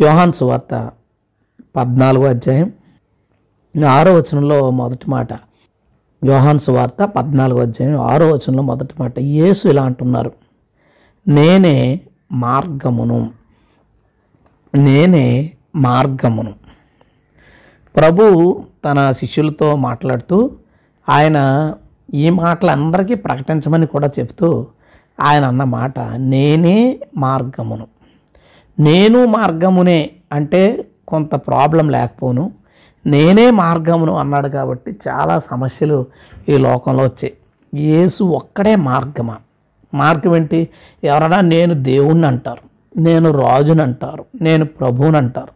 [0.00, 0.90] యోహాన్ సువార్త
[1.76, 2.72] పద్నాలుగో అధ్యాయం
[3.84, 5.28] ఆరో వచనంలో మొదటి మాట.
[6.24, 9.18] యోహాన్ సువార్త పద్నాలుగో అధ్యాయం ఆరో వచనంలో మొదటి మాట.
[9.18, 10.32] యేసు ఇలా అంటున్నారు.
[11.28, 12.00] నేనే
[12.32, 13.30] మార్గమును.
[14.74, 16.54] నేనే మార్గమును.
[17.96, 20.50] ప్రభు తన శిష్యులతో మాట్లాడుతూ
[21.08, 21.38] ఆయన
[22.14, 24.66] ఈ మాటలు అందరికీ ప్రకటించమని కూడా చెప్తూ
[25.20, 27.95] ఆయన అన్న మాట నేనే మార్గమును.
[28.80, 32.52] నేను మార్గమునే అంటే కొంత ప్రాబ్లం లేకపోను.
[33.06, 36.06] నేనే మార్గమును అన్నాడు కాబట్టి చాలా సమస్యలు
[36.48, 37.32] ఈ లోకంలో వచ్చాయి.
[37.74, 39.36] యేసు ఒక్కడే మార్గమా?
[39.94, 40.68] మార్గం ఏంటి?
[41.04, 42.60] ఎవరైనా నేను దేవుణ్ణి అంటారు
[42.98, 45.48] నేను రాజుని అంటారు నేను ప్రభువుని అంటారు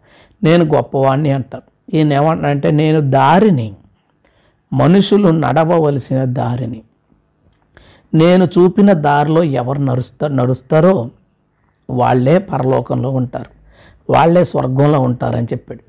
[0.45, 1.97] నేను గొప్పవాణ్ణి అంటారు.
[1.97, 3.75] ఈయన ఏమంటారంటే నేను దారిని
[4.73, 6.83] మనుషులు నడవవలసిన దారిని
[8.15, 11.11] నేను చూపిన దారిలో ఎవరు నడుస్తా నడుస్తారో
[11.91, 13.61] వాళ్ళే పరలోకంలో ఉంటారు.
[14.13, 15.81] వాళ్ళే స్వర్గంలో ఉంటారని చెప్పాడు.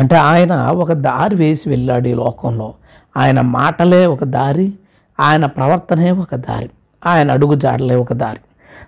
[0.00, 2.74] అంటే ఆయన ఒక దారి వేసి వెళ్ళాడు ఈ లోకంలో.
[3.16, 4.72] ఆయన మాటలే ఒక దారి
[5.20, 6.70] ఆయన ప్రవర్తనే ఒక దారి
[7.06, 8.38] ఆయన అడుగు జాడలే ఒక దారి.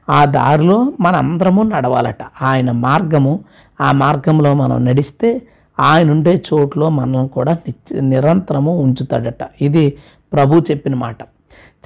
[0.08, 2.16] ఆ దారిలో మనందరము నడవాలట.
[2.42, 3.40] ఆయన మార్గము
[3.80, 5.42] ఆ మార్గంలో మనం నడిస్తే
[5.80, 7.56] ఆయన ఉండే చోట్లో మనం కూడా
[8.00, 9.48] నిరంతరము ఉంచుతాడట.
[9.60, 9.98] ఇది
[10.32, 11.22] ప్రభు చెప్పిన మాట.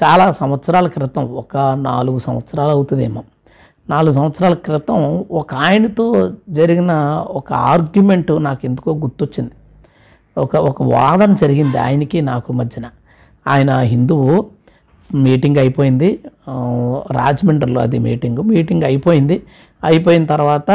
[0.04, 3.24] చాలా సంవత్సరాల క్రితం ఒక నాలుగు సంవత్సరాలు అవుతుందేమో.
[3.90, 6.92] నాలుగు సంవత్సరాల క్రితం ఒక ఆయనతో జరిగిన
[7.30, 9.50] ఒక ఆర్గ్యుమెంట్ నాకు ఎందుకో గుర్తొచ్చింది.
[10.38, 12.86] ఒక ఒక వాదన జరిగింది ఆయనకి నాకు మధ్యన.
[13.48, 14.46] ఆయన హిందువు
[15.14, 16.18] మీటింగ్ అయిపోయింది.
[17.12, 19.42] రాజమండ్రిలో అది మీటింగ్ మీటింగ్ అయిపోయింది.
[19.84, 20.70] అయిపోయిన తర్వాత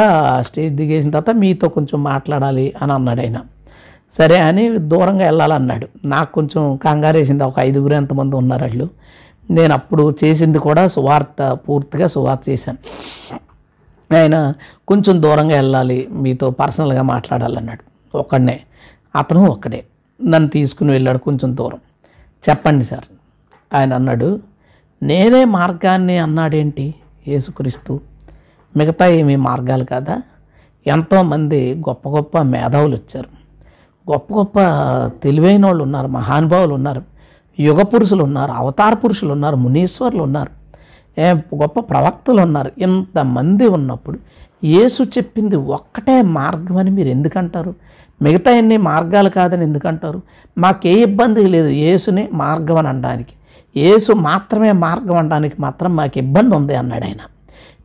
[0.46, 3.38] స్టేజ్ దిగేసిన తర్వాత మీతో కొంచెం మాట్లాడాలి అని అన్నాడు ఆయన.
[4.12, 5.86] సరే అని దూరంగా వెళ్ళాలన్నాడు.
[6.04, 7.44] నాకు కొంచెం కంగారేసింది.
[7.44, 8.88] ఒక ఐదుగురు ఎంతమంది ఉన్నారు వాళ్ళు
[9.50, 12.78] నేను అప్పుడు చేసింది కూడా సువార్త పూర్తిగా సువార్త చేశాను.
[14.14, 14.52] ఆయన
[14.88, 18.16] కొంచెం దూరంగా వెళ్ళాలి మీతో పర్సనల్గా మాట్లాడాలన్నాడు.
[18.18, 18.60] ఒక్కడనే
[19.16, 19.84] అతను ఒక్కడే
[20.24, 21.78] నన్ను తీసుకుని వెళ్ళాడు కొంచెం దూరం.
[22.48, 23.04] చెప్పండి సార్
[23.74, 24.40] ఆయన అన్నాడు
[25.02, 26.94] నేనే మార్గాన్ని అన్నాడేంటి?
[27.28, 28.00] యేసుక్రీస్తు.
[28.76, 30.22] మిగతా ఏమీ మార్గాలు కాదా?
[30.86, 33.28] ఎంతోమంది గొప్ప గొప్ప మేధావులు వచ్చారు.
[34.12, 34.58] గొప్ప గొప్ప
[35.22, 37.15] తెలివైన వాళ్ళు ఉన్నారు మహానుభావులు ఉన్నారు.
[37.60, 40.52] యుగ పురుషులు ఉన్నారు అవతార పురుషులు ఉన్నారు మునీశ్వరులు ఉన్నారు
[41.54, 44.18] గొప్ప ప్రవక్తలు ఉన్నారు ఇంతమంది ఉన్నప్పుడు
[44.64, 47.74] యేసు చెప్పింది ఒక్కటే మార్గం అని మీరు ఎందుకంటారు?
[48.22, 50.22] మిగతా ఎన్ని మార్గాలు కాదని ఎందుకంటారు?
[50.58, 53.34] మాకే ఇబ్బంది లేదు యేసునే మార్గం అని అనడానికి.
[53.76, 57.20] యేసు మాత్రమే మార్గం అనడానికి మాత్రం మాకు ఇబ్బంది ఉంది అన్నాడు ఆయన.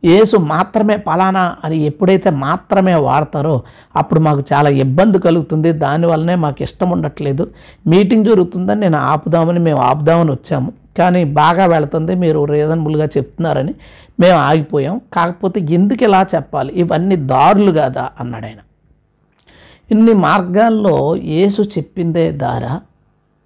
[0.04, 3.62] యేసు మాత్రమే పలానా అని ఎప్పుడైతే మాత్రమే వాడతారో
[3.96, 5.72] అప్పుడు మాకు చాలా ఇబ్బంది కలుగుతుంది.
[5.72, 7.50] దానివల్లనే మాకు ఇష్టం ఉండట్లేదు.
[7.86, 10.72] మీటింగ్ జరుగుతుందని నేను ఆపుదామని మేము ఆపుదామని వచ్చాము.
[10.98, 12.14] కానీ బాగా వెళుతుంది.
[12.14, 13.74] మీరు రీజనబుల్గా చెప్తున్నారని
[14.20, 15.00] మేము ఆగిపోయాం.
[15.12, 16.72] కాకపోతే ఎందుకు ఇలా చెప్పాలి?
[16.72, 18.10] ఇవన్నీ దారులు కాదా?
[18.20, 18.58] అన్నాడు ఆయన.
[19.92, 22.80] ఇన్ని మార్గాల్లో యేసు చెప్పిందే దారా?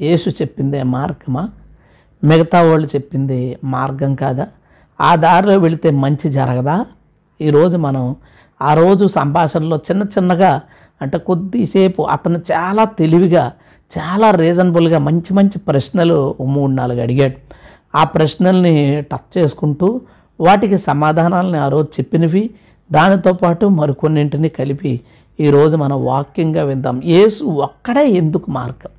[0.01, 1.49] యేసు చెప్పిందే మార్గమా?
[2.25, 4.47] మిగతా వాళ్ళు చెప్పింది మార్గం కాదా?
[5.01, 6.87] ఆ దారిలో వెళితే మంచి జరగదా?
[7.41, 8.17] ఈరోజు మనం
[8.63, 10.61] ఆ రోజు సంభాషణలో చిన్న చిన్నగా
[11.03, 13.53] అంటే కొద్దిసేపు అతను చాలా తెలివిగా
[13.99, 17.35] చాలా రీజనబుల్గా మంచి మంచి ప్రశ్నలు మూడు నాలుగు అడిగాడు.
[17.95, 20.01] ఆ ప్రశ్నల్ని టచ్ చేసుకుంటూ
[20.41, 22.51] వాటికి సమాధానాలని ఆ రోజు చెప్పినవి
[22.93, 25.01] దానితో పాటు మరికొన్నింటిని కలిపి
[25.41, 27.03] ఈరోజు మనం వాక్యంగా విందాం.
[27.05, 28.91] యేసు ఒక్కడే ఎందుకు మార్గం?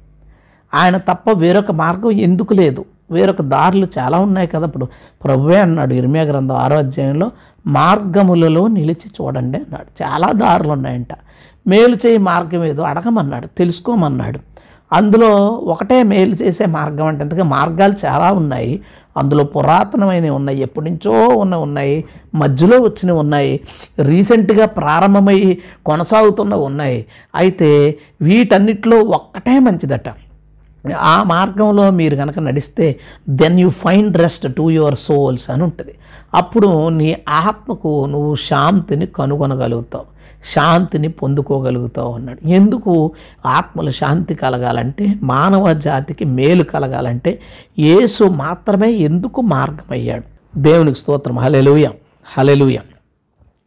[0.73, 2.85] ఆయన తప్ప వేరొక మార్గం ఎందుకు లేదు?
[3.11, 4.65] వేరొక దారులు చాలా ఉన్నాయి కదా.
[4.65, 4.87] ఇప్పుడు
[5.23, 7.31] ప్రభువే అన్నాడు ఇర్మియా గ్రంథం ఆరో అధ్యాయంలో
[7.67, 10.03] మార్గములలో నిలిచి చూడండి అన్నాడు.
[10.03, 11.07] చాలా దారులు ఉన్నాయంట.
[11.67, 14.39] మేలు చేయి మార్గం ఏదో అడగమన్నాడు తెలుసుకోమన్నాడు.
[14.93, 18.81] అందులో ఒకటే మేలు చేసే మార్గం అంటే ఎందుకంటే మార్గాలు చాలా ఉన్నాయి.
[19.17, 22.03] అందులో పురాతనమైనవి ఉన్నాయి ఎప్పటి నుంచో ఉన్న ఉన్నాయి
[22.35, 23.59] మధ్యలో వచ్చినవి ఉన్నాయి
[23.99, 27.05] రీసెంట్గా ప్రారంభమై కొనసాగుతున్నవి ఉన్నాయి.
[27.35, 30.09] అయితే వీటన్నిటిలో ఒక్కటే మంచిదట.
[30.93, 32.99] ఆ మార్గంలో మీరు కనుక నడిస్తే
[33.29, 35.93] then you find rest to your souls అని ఉంటుంది.
[36.33, 40.17] అప్పుడు నీ ఆత్మకు నువ్వు శాంతిని కనుగొనగలుగుతావు
[40.53, 42.47] శాంతిని పొందుకోగలుగుతావు అన్నాడు.
[42.47, 43.11] ఎందుకు?
[43.45, 47.39] ఆత్మలు శాంతి కలగాలంటే మానవ జాతికి మేలు కలగాలంటే
[47.79, 50.59] యేసు మాత్రమే ఎందుకు మార్గమయ్యాడు?
[50.59, 51.39] దేవునికి స్తోత్రం.
[51.39, 51.89] హలెలుయ
[52.37, 52.77] హలెలుయ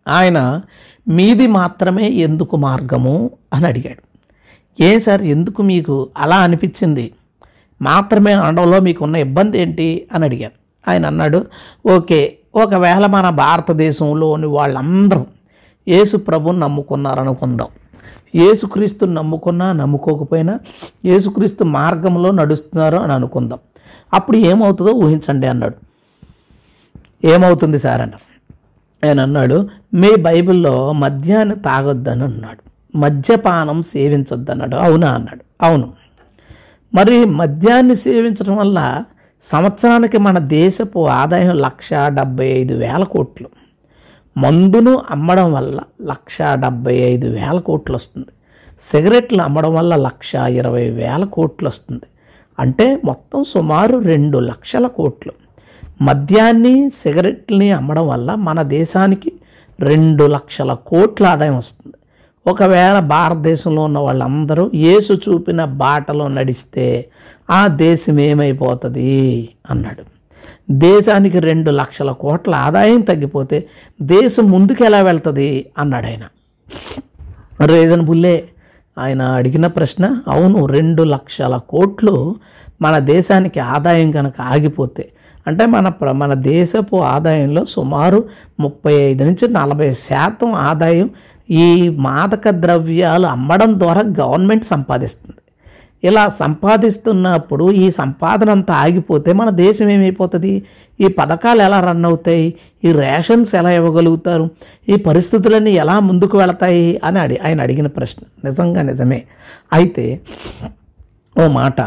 [0.09, 0.61] ఆయన
[1.09, 4.10] మీది మాత్రమే ఎందుకు మార్గము అని అడిగాడు.
[4.81, 7.13] ఏ సార్ ఎందుకు మీకు అలా అనిపించింది?
[7.83, 10.09] మాత్రమే అనడంలో మీకు ఉన్న ఇబ్బంది ఏంటి?
[10.15, 10.91] అని అడిగాను.
[10.91, 11.47] ఆయన అన్నాడు
[11.97, 15.27] ఓకే ఒకవేళ మన భారతదేశంలోని వాళ్ళందరూ
[15.89, 17.69] యేసు ప్రభుని నమ్ముకున్నారనుకుందాం.
[18.35, 20.59] యేసుక్రీస్తుని నమ్ముకున్నా నమ్ముకోకపోయినా
[21.05, 23.59] యేసుక్రీస్తు మార్గంలో నడుస్తున్నారు అని అనుకుందాం.
[24.15, 25.75] అప్పుడు ఏమవుతుందో ఊహించండి అన్నాడు.
[27.27, 28.13] ఏమవుతుంది సార్ అన్న
[29.09, 32.70] ఆయన అన్నాడు మీ బైబిల్లో మద్యాన్ని తాగొద్దని అన్నాడు.
[32.95, 34.77] మద్యపానం సేవించొద్దన్నాడు.
[34.77, 35.65] అవునా అన్నాడు.
[35.65, 35.93] అవును.
[36.95, 39.05] మరి మద్యాన్ని సేవించడం వల్ల
[39.43, 43.49] సంవత్సరానికి మన దేశపు ఆదాయం లక్ష డెబ్బై ఐదు వేల కోట్లు.
[44.37, 48.27] మందును అమ్మడం వల్ల లక్ష డెబ్బై ఐదు వేల కోట్లు వస్తుంది.
[48.81, 52.03] సిగరెట్లు అమ్మడం వల్ల లక్ష ఇరవై వేల కోట్లు వస్తుంది.
[52.59, 55.33] అంటే మొత్తం సుమారు రెండు లక్షల కోట్లు.
[56.03, 59.33] మద్యాన్ని సిగరెట్లని అమ్మడం వల్ల మన దేశానికి
[59.81, 61.97] రెండు లక్షల కోట్ల ఆదాయం వస్తుంది.
[62.47, 67.09] ఒకవేళ భారతదేశంలో ఉన్న వాళ్ళందరూ యేసు చూపిన బాటలో నడిస్తే
[67.51, 69.11] ఆ దేశం ఏమైపోతుంది?
[69.71, 70.05] అన్నాడు.
[70.71, 73.67] దేశానికి రెండు లక్షల కోట్ల ఆదాయం తగ్గిపోతే
[74.03, 75.49] దేశం ముందుకు ఎలా వెళ్తుంది?
[75.79, 76.25] అన్నాడు ఆయన.
[77.65, 78.49] రీజనబుల్లే
[78.99, 82.37] ఆయన అడిగిన ప్రశ్న అవును రెండు లక్షల కోట్లు
[82.83, 85.09] మన దేశానికి ఆదాయం కనుక ఆగిపోతే
[85.47, 88.25] అంటే మన ప్ర- మన దేశపు ఆదాయంలో సుమారు
[88.61, 91.11] ముప్పై ఐదు నుంచి నలభై శాతం ఆదాయం
[91.51, 95.37] ఈ మాదక ద్రవ్యాలు అమ్మడం ద్వారా గవర్నమెంట్ సంపాదిస్తుంది.
[96.05, 100.63] ఇలా సంపాదిస్తున్నప్పుడు ఈ సంపాదన అంతా ఆగిపోతే మన దేశం ఏమైపోతుంది?
[101.01, 102.55] ఈ పథకాలు ఎలా రన్ అవుతాయి?
[102.85, 104.51] ఈ రేషన్స్ ఎలా ఇవ్వగలుగుతారు?
[104.89, 107.01] ఈ పరిస్థితులన్నీ ఎలా ముందుకు వెళతాయి?
[107.05, 108.49] అని అడి ఆయన అడిగిన ప్రశ్న.
[108.49, 109.25] నిజంగా నిజమే.
[109.73, 110.21] అయితే
[111.45, 111.81] ఓ మాట.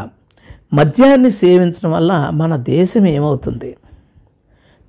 [0.74, 3.78] మద్యాన్ని సేవించడం వల్ల మన దేశం ఏమవుతుంది?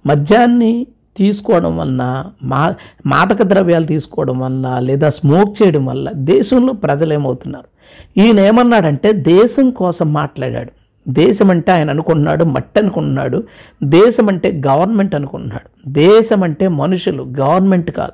[0.06, 2.74] మద్యాన్ని తీసుకోవడం వలన మా
[3.06, 7.74] మాదక ద్రవ్యాలు తీసుకోవడం వల్ల లేదా స్మోక్ చేయడం వల్ల దేశంలో ప్రజలు ఏమవుతున్నారు
[8.20, 10.72] ఈయన ఏమన్నాడంటే దేశం కోసం మాట్లాడాడు.
[11.08, 13.44] దేశం అంటే ఆయన అనుకున్నాడు మట్టి అనుకున్నాడు
[13.82, 18.12] దేశం అంటే గవర్నమెంట్ అనుకున్నాడు దేశం అంటే మనుషులు గవర్నమెంట్ కాదు.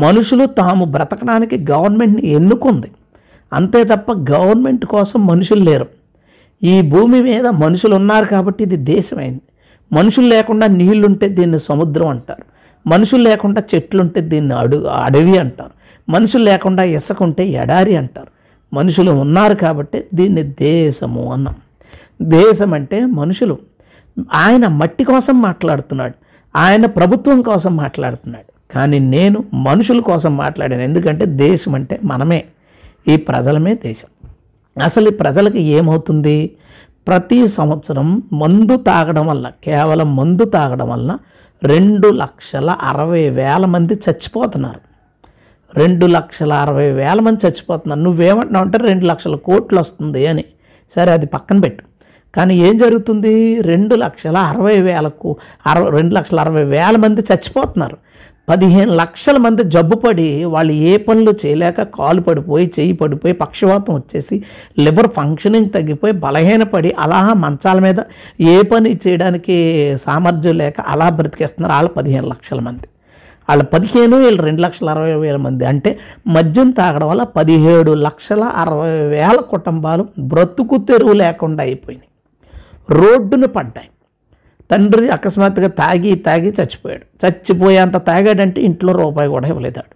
[0.00, 2.90] మనుషులు తాము బ్రతకడానికి గవర్నమెంట్ని ఎన్నుకుంది.
[3.52, 5.86] అంతే తప్ప గవర్నమెంట్ కోసం మనుషులు లేరు.
[6.62, 9.40] ఈ భూమి మీద మనుషులు ఉన్నారు కాబట్టి ఇది దేశమైంది.
[9.92, 12.42] మనుషులు లేకుండా నీళ్ళుంటే దీన్ని సముద్రం అంటారు.
[12.88, 15.70] మనుషులు లేకుండా చెట్లుంటే దీన్ని అడు అడవి అంటారు.
[16.08, 18.26] మనుషులు లేకుండా ఇసుక ఉంటే ఎడారి అంటారు.
[18.74, 21.54] మనుషులు ఉన్నారు కాబట్టి దీన్ని దేశము అన్నాం.
[22.22, 23.58] దేశం అంటే మనుషులు.
[24.32, 26.14] ఆయన మట్టి కోసం మాట్లాడుతున్నాడు.
[26.56, 28.74] ఆయన ప్రభుత్వం కోసం మాట్లాడుతున్నాడు.
[28.74, 30.82] కానీ నేను మనుషుల కోసం మాట్లాడాను.
[30.82, 32.44] ఎందుకంటే దేశం అంటే మనమే.
[33.08, 34.30] ఈ ప్రజలమే దేశం.
[34.82, 36.50] అసలు ఈ ప్రజలకు ఏమవుతుంది?
[37.08, 41.18] ప్రతి సంవత్సరం మందు తాగడం వల్ల కేవలం మందు తాగడం వల్ల
[41.64, 44.80] రెండు లక్షల అరవై వేల మంది చచ్చిపోతున్నారు.
[45.78, 48.00] రెండు లక్షల అరవై వేల మంది చచ్చిపోతున్నారు.
[48.00, 50.44] నువ్వేమంటున్నావు అంటే రెండు లక్షల కోట్లు వస్తుంది అని.
[50.94, 51.84] సరే అది పక్కన పెట్టు.
[52.34, 53.60] కానీ ఏం జరుగుతుంది?
[53.60, 57.96] రెండు లక్షల అరవై వేలకు అరవై రెండు లక్షల అరవై వేల మంది చచ్చిపోతున్నారు.
[58.48, 64.42] పదిహేను లక్షల మంది జబ్బుపడి వాళ్ళు ఏ పనులు చేయలేక కాలు పడిపోయి చేయి పడిపోయి పక్షవాతం వచ్చేసి
[64.78, 67.96] లివర్ ఫంక్షనింగ్ తగ్గిపోయి బలహీనపడి అలా మంచాల మీద
[68.40, 69.56] ఏ పని చేయడానికి
[69.96, 72.88] సామర్థ్యం లేక అలా బ్రతికేస్తున్నారు వాళ్ళు పదిహేను లక్షల మంది.
[73.48, 75.64] వాళ్ళ పదిహేను వీళ్ళు రెండు లక్షల అరవై వేల మంది.
[75.64, 82.10] అంటే మద్యం తాగడం వల్ల పదిహేడు లక్షల అరవై వేల కుటుంబాలు బ్రతుకు తెరువు లేకుండా అయిపోయినాయి.
[82.90, 83.88] రోడ్డును పడ్డాయి.
[84.72, 87.26] తండ్రి అకస్మాత్తుగా తాగి తాగి చచ్చిపోయాడు.
[87.26, 89.94] చచ్చిపోయేంత తాగాడంటే ఇంట్లో రూపాయి కూడా ఇవ్వలేదాడు.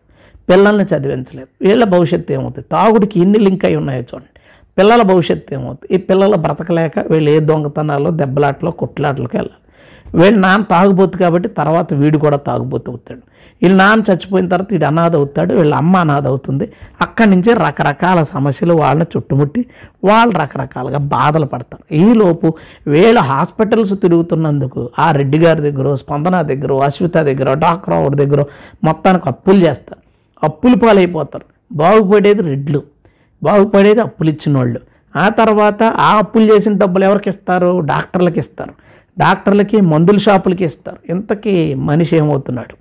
[0.50, 1.69] పిల్లల్ని చదివించలేదు.
[1.69, 2.67] వీళ్ళ భవిష్యత్తు ఏమవుతుంది?
[2.73, 4.40] తాగుడికి ఎన్ని లింక్ అయి ఉన్నాయో చూడండి.
[4.78, 5.94] పిల్లల భవిష్యత్తు ఏమవుతుంది?
[5.94, 9.62] ఈ పిల్లలు బ్రతకలేక వీళ్ళు ఏ దొంగతనాలు దెబ్బలాట్లో కుట్లాటలకు వెళ్ళాలి.
[10.14, 13.20] వీళ్ళు నాన్న తాగుబోతు కాబట్టి తర్వాత వీడు కూడా తాగుబోతు అవుతాడు.
[13.62, 16.73] వీళ్ళు నాన్న చచ్చిపోయిన తర్వాత వీడు అనాథ అవుతాడు వీళ్ళ అమ్మ అనాథ అవుతుంది.
[17.00, 19.67] అక్కడి నుంచి రకరకాల సమస్యలు వాళ్ళని చుట్టుముట్టి
[20.05, 21.84] వాళ్ళు రకరకాలుగా బాధలు పడతారు.
[21.93, 22.55] ఈలోపు
[22.86, 28.44] వీళ్ళ హాస్పిటల్స్ తిరుగుతున్నందుకు ఆ రెడ్డి గారి దగ్గర స్పందన దగ్గర అశ్విత దగ్గర డాక్టర్ ఒకటి దగ్గర
[28.84, 30.01] మొత్తానికి అప్పులు చేస్తారు.
[30.44, 31.44] అప్పులు పాలైపోతారు.
[31.72, 32.82] బాగుపడేది రెడ్లు.
[33.43, 34.81] బాగుపడేది అప్పులు ఇచ్చిన వాళ్ళు
[35.17, 37.81] ఆ తర్వాత ఆ అప్పులు చేసిన డబ్బులు ఎవరికి ఇస్తారు?
[37.81, 38.75] డాక్టర్లకు ఇస్తారు.
[39.19, 40.96] డాక్టర్లకి మందుల షాపులకి ఇస్తారు.
[41.11, 42.75] ఇంతకీ మనిషి ఏమవుతున్నాడు?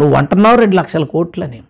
[0.00, 1.62] నువ్వు అంటున్నావు రెండు లక్షల కోట్లని.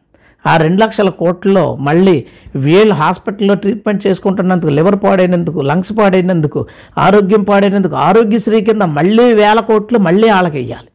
[0.46, 2.24] ఆ రెండు లక్షల కోట్లలో మళ్ళీ
[2.56, 6.66] వీళ్ళు హాస్పిటల్లో ట్రీట్మెంట్ చేసుకుంటున్నందుకు లివర్ పాడైనందుకు లంగ్స్ పాడైనందుకు
[6.98, 10.88] ఆరోగ్యం పాడైనందుకు ఆరోగ్యశ్రీ కింద మళ్ళీ వేల కోట్లు మళ్ళీ వాళ్ళకి వేయాలి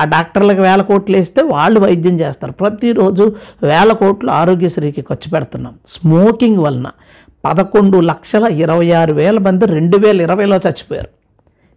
[0.00, 2.52] ఆ డాక్టర్లకు వేల కోట్లు వేస్తే వాళ్ళు వైద్యం చేస్తారు.
[2.52, 5.74] ప్రతిరోజు వేల కోట్లు ఆరోగ్యశ్రీకి ఖర్చు పెడుతున్నాం.
[5.86, 6.90] స్మోకింగ్ వలన
[7.44, 11.17] పదకొండు లక్షల ఇరవై ఆరు వేల మంది రెండు వేల ఇరవైలో చచ్చిపోయారు.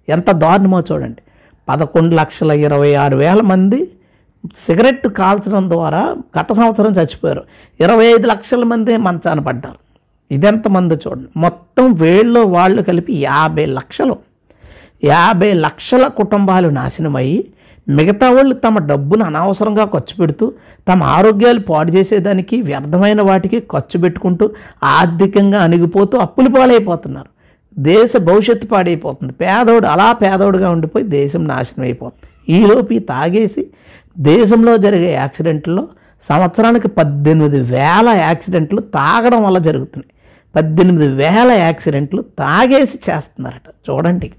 [0.10, 1.22] ఎంత దారుణమో చూడండి.
[1.70, 3.92] పదకొండు లక్షల ఇరవై ఆరు వేల మంది
[4.56, 7.44] సిగరెట్ కాల్చడం ద్వారా గత సంవత్సరం చచ్చిపోయారు.
[7.80, 9.78] ఇరవై ఐదు లక్షల మంది మంచాన పడ్డారు.
[10.32, 11.28] ఇదెంతమంది చూడండి.
[11.38, 14.18] మొత్తం వేళ్ళు వాళ్ళు కలిపి యాభై లక్షలు.
[15.04, 17.48] యాభై లక్షల కుటుంబాలు నాశనమయ్యి
[17.90, 20.54] మిగతా వాళ్ళు తమ డబ్బును అనవసరంగా ఖర్చు పెడుతూ
[20.88, 24.50] తమ ఆరోగ్యాలు పాడు చేసేదానికి వ్యర్థమైన వాటికి ఖర్చు పెట్టుకుంటూ
[24.84, 27.41] ఆర్థికంగా అణిగిపోతూ అప్పులు పాలైపోతున్నారు.
[27.80, 29.34] దేశ భవిష్యత్తు పాడైపోతుంది.
[29.34, 32.54] పేదోడు అలా పేదోడుగా ఉండిపోయి దేశం నాశనం అయిపోతుంది.
[32.58, 33.68] ఈలోపు తాగేసి
[34.18, 35.88] దేశంలో జరిగే యాక్సిడెంట్లో
[36.22, 40.14] సంవత్సరానికి పద్దెనిమిది వేల యాక్సిడెంట్లు తాగడం వల్ల జరుగుతున్నాయి.
[40.56, 43.92] పద్దెనిమిది వేల యాక్సిడెంట్లు తాగేసి చేస్తున్నారట.
[43.92, 44.32] చూడండి.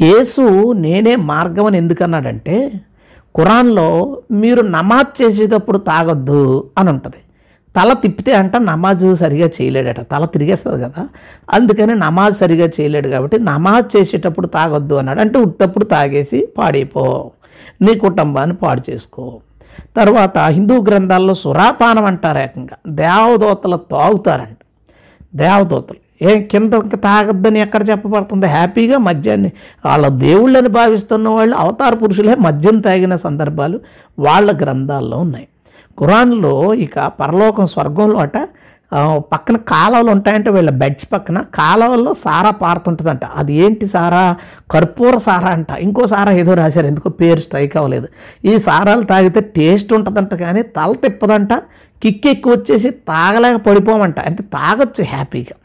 [0.00, 2.72] యేసు నేనే మార్గం అని ఎందుకన్నాడంటే
[3.36, 7.16] ఖురాన్లో మీరు నమాజ్ చేసేటప్పుడు తాగొద్దు అని ఉంటుంది.
[7.76, 10.00] తల తిప్పితే అంట నమాజ్ సరిగా చేయలేడట.
[10.00, 11.08] తల తిరిగేస్తుంది కదా.
[11.52, 15.20] అందుకని నమాజ్ సరిగా చేయలేడు కాబట్టి నమాజ్ చేసేటప్పుడు తాగొద్దు అన్నాడు.
[15.20, 17.30] అంటే ఉట్టప్పుడు తాగేసి పాడైపో.
[17.82, 19.40] నీ కుటుంబాన్ని పాడు చేసుకో.
[19.96, 22.76] తర్వాత హిందూ గ్రంథాల్లో సురాపానం అంటారు ఏకంగా.
[22.88, 24.56] దేవదూతలు తాగుతారంట.
[25.36, 25.98] దేవదూతలు.
[26.22, 28.46] ఏ కింద తాగొద్దని ఎక్కడ చెప్పబడుతుంది?
[28.46, 29.52] హ్యాపీగా మద్యాన్ని
[29.86, 33.80] వాళ్ళ దేవుళ్ళని భావిస్తున్న వాళ్ళు అవతార పురుషులే మద్యం తాగిన సందర్భాలు
[34.18, 35.48] వాళ్ళ గ్రంథాల్లో ఉన్నాయి.
[35.98, 38.36] ఖురాన్లో ఇక పరలోకం స్వర్గంలో అట
[39.32, 41.38] పక్కన కాలువలు ఉంటాయంటే వీళ్ళ బెడ్స్ పక్కన.
[41.54, 43.24] కాలువల్లో సారా పారుతుంటుందంట.
[43.24, 44.36] అది ఏంటి సారా?
[44.70, 45.70] కర్పూర సారా అంట.
[45.78, 48.08] ఇంకో సారా ఏదో రాశారు ఎందుకో పేరు స్ట్రైక్ అవ్వలేదు.
[48.44, 51.54] ఈ సారాలు తాగితే టేస్ట్ ఉంటుందంట కానీ తల తిప్పదంట.
[52.02, 54.20] కిక్ ఎక్కువ వచ్చేసి తాగలేక పడిపోమంట.
[54.20, 55.56] అంటే తాగొచ్చు హ్యాపీగా.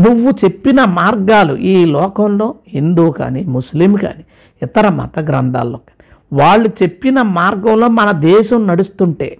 [0.00, 4.24] నువ్వు చెప్పిన మార్గాలు ఈ లోకంలో హిందూ కానీ ముస్లిం కానీ
[4.62, 5.97] ఇతర మత గ్రంథాల్లో కానీ
[6.32, 9.38] వాళ్ళు చెప్పిన మార్గంలో మన దేశం నడుస్తుంటే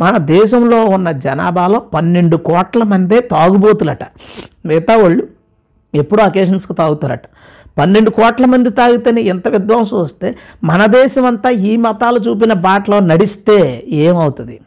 [0.00, 4.04] మన దేశంలో ఉన్న జనాభాలో పన్నెండు కోట్ల మందే తాగుబోతులట.
[4.66, 5.28] మిగతా వాళ్ళు
[5.94, 7.22] ఎప్పుడూ అకేషన్స్కి తాగుతారట.
[7.78, 13.84] పన్నెండు కోట్ల మంది తాగితేనే ఎంత విధ్వంసం వస్తే మన దేశం అంతా ఈ మతాలు చూపిన బాటలో నడిస్తే
[13.86, 14.60] ఏమవుతుంది?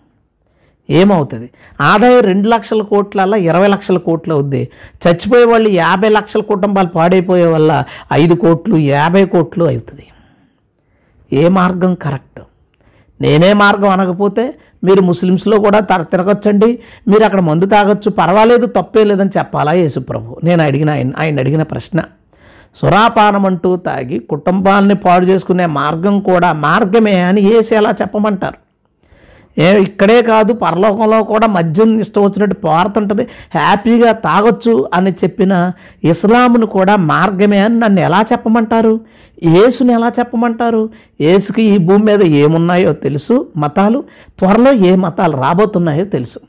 [0.89, 1.49] ఏమవుతుంది?
[1.81, 4.69] ఆదాయం రెండు లక్షల కోట్లల్లో ఇరవై లక్షల కోట్లు అవుద్ది.
[5.07, 7.83] చచ్చిపోయే వాళ్ళు యాభై లక్షల కుటుంబాలు పాడైపోయే వల్ల
[8.13, 10.07] ఐదు కోట్లు యాభై కోట్లు అవుతుంది.
[11.33, 12.41] ఏ మార్గం కరెక్ట్?
[13.21, 16.79] నేనే మార్గం అనకపోతే మీరు ముస్లిమ్స్లో కూడా తర తిరగొచ్చండి.
[17.07, 18.11] మీరు అక్కడ మందు తాగొచ్చు.
[18.11, 20.37] పర్వాలేదు తప్పే లేదని చెప్పాలా యేసుప్రభు?
[20.43, 22.01] నేను అడిగిన ఆయన ఆయన అడిగిన ప్రశ్న.
[22.75, 28.66] సురాపానం అంటూ తాగి కుటుంబాలని పాడు చేసుకునే మార్గం కూడా మార్గమే అని ఏసి ఎలా చెప్పమంటారు?
[29.57, 35.71] ఏ ఇక్కడే కాదు పరలోకంలో కూడా మద్యం ఇష్టం వచ్చినట్టు పారుతుంటుంది హ్యాపీగా తాగొచ్చు అని చెప్పిన
[36.03, 38.99] ఇస్లాంను కూడా మార్గమే అని నన్ను ఎలా చెప్పమంటారు?
[39.43, 40.89] యేసుని ఎలా చెప్పమంటారు?
[41.21, 44.03] యేసుకి ఈ భూమి మీద ఏమున్నాయో తెలుసు మతాలు?
[44.39, 46.39] త్వరలో ఏ మతాలు రాబోతున్నాయో తెలుసు.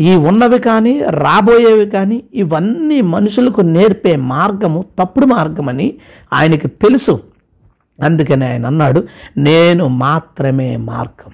[0.00, 5.94] ఈ ఉన్నవి కానీ రాబోయేవి కానీ ఇవన్నీ మనుషులకు నేర్పే మార్గము తప్పుడు మార్గమని
[6.32, 7.20] ఆయనకి తెలుసు.
[8.02, 9.04] అందుకని ఆయన అన్నాడు
[9.36, 11.32] నేను మాత్రమే మార్గం.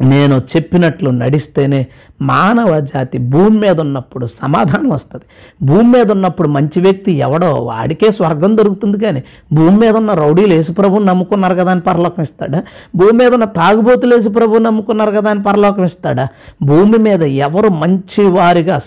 [0.00, 1.86] నేను చెప్పినట్లు నడిస్తేనే
[2.22, 5.24] మానవ జాతి భూమి మీద ఉన్నప్పుడు సమాధానం వస్తుంది.
[5.62, 11.04] భూమి మీద ఉన్నప్పుడు మంచి వ్యక్తి ఎవడో వాడికే స్వర్గం దొరుకుతుంది కానీ భూమి మీద ఉన్న రౌడీలు యేసుప్రభుని
[11.04, 12.62] నమ్ముకున్నారు కదా అని పరలోకం ఇస్తాడా?
[12.96, 16.28] భూమి మీద ఉన్న తాగుబోతులు యేసుప్రభుని నమ్ముకున్నారు కదా అని పరలోకం ఇస్తాడా?
[16.62, 18.78] భూమి మీద ఎవరు మంచి వారిగా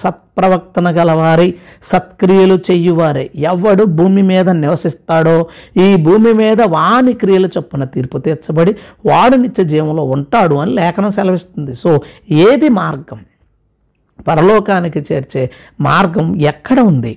[0.41, 1.50] సత్ప్రవక్తన గలవారి
[1.83, 5.36] సత్క్రియలు చెయ్యువారే ఎవడు భూమి మీద నివసిస్తాడో
[5.77, 8.74] ఈ భూమి మీద వాని క్రియలు చొప్పున తీర్పు తీర్చబడి
[9.05, 11.75] వాడు నిత్య జీవంలో ఉంటాడు అని లేఖనం సెలవిస్తుంది.
[11.75, 13.19] సో ఏది మార్గం?
[14.27, 15.43] పరలోకానికి చేర్చే
[15.81, 17.13] మార్గం ఎక్కడ ఉంది?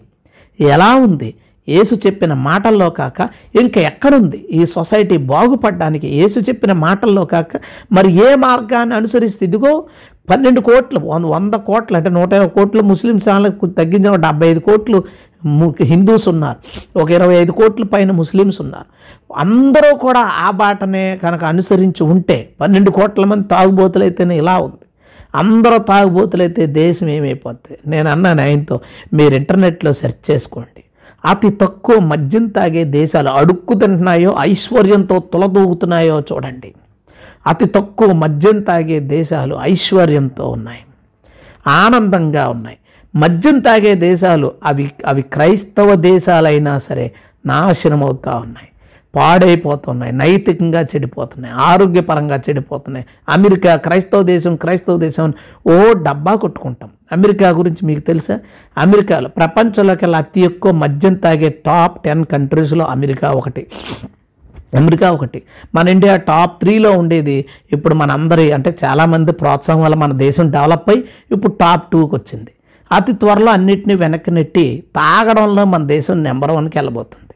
[0.61, 1.35] ఎలా ఉంది?
[1.69, 3.21] యేసు చెప్పిన మాటల్లో కాక
[3.61, 4.39] ఇంకా ఎక్కడుంది?
[4.53, 7.53] ఈ సొసైటీ బాగుపడడానికి యేసు చెప్పిన మాటల్లో కాక
[7.93, 9.73] మరి ఏ మార్గాన్ని అనుసరిస్తే ఇదిగో
[10.31, 15.05] పన్నెండు కోట్లు వంద వంద కోట్లు అంటే నూట ఇరవై కోట్లు ముస్లిం వాళ్ళకు తగ్గించిన డెబ్బై ఐదు కోట్లు
[15.45, 16.59] ము- హిందూస్ ఉన్నారు.
[16.99, 18.85] ఒక ఇరవై ఐదు కోట్ల పైన ముస్లిమ్స్ ఉన్నారు.
[19.37, 24.87] అందరూ కూడా ఆ బాటనే కనుక అనుసరించి ఉంటే పన్నెండు కోట్ల మంది తాగుబోతులైతేనే ఇలా ఉంది.
[25.35, 27.79] అందరూ తాగుబోతులైతే దేశం ఏమైపోద్ది?
[27.87, 28.81] నేను అన్నాను ఆయనతో
[29.13, 30.85] మీరు ఇంటర్నెట్లో సెర్చ్ చేసుకోండి.
[31.25, 36.75] అతి తక్కువ మద్యం తాగే దేశాలు అడుక్కు తింటున్నాయో ఐశ్వర్యంతో తులదూగుతున్నాయో చూడండి.
[37.47, 40.79] అతి తక్కువ మద్యం తాగే దేశాలు ఐశ్వర్యంతో ఉన్నాయి.
[41.67, 42.77] ఆనందంగా ఉన్నాయి.
[43.17, 47.13] మద్యం తాగే దేశాలు అవి అవి క్రైస్తవ దేశాలైనా సరే
[47.47, 48.69] నాశనం అవుతూ ఉన్నాయి.
[49.15, 50.13] పాడైపోతున్నాయి.
[50.13, 51.55] నైతికంగా చెడిపోతున్నాయి.
[51.55, 53.07] ఆరోగ్యపరంగా చెడిపోతున్నాయి.
[53.29, 55.33] అమెరికా క్రైస్తవ దేశం క్రైస్తవ దేశం
[55.67, 56.91] ఓ డబ్బా కొట్టుకుంటాం.
[57.13, 58.41] అమెరికా గురించి మీకు తెలుసా?
[58.79, 63.67] అమెరికాలో ప్రపంచంలోకెల్లా అతి ఎక్కువ మద్యం తాగే టాప్ టెన్ కంట్రీస్లో అమెరికా ఒకటి.
[64.77, 65.43] అమెరికా ఒకటి.
[65.75, 67.45] మన ఇండియా టాప్ త్రీలో ఉండేది.
[67.73, 72.51] ఇప్పుడు మన అందరి అంటే చాలామంది ప్రోత్సాహం వల్ల మన దేశం డెవలప్ అయ్యి ఇప్పుడు టాప్ టూకి వచ్చింది.
[72.93, 77.35] అతి త్వరలో అన్నిటిని వెనక్కి నెట్టి తాగడంలో మన దేశం నెంబర్ వన్కి వెళ్ళబోతుంది.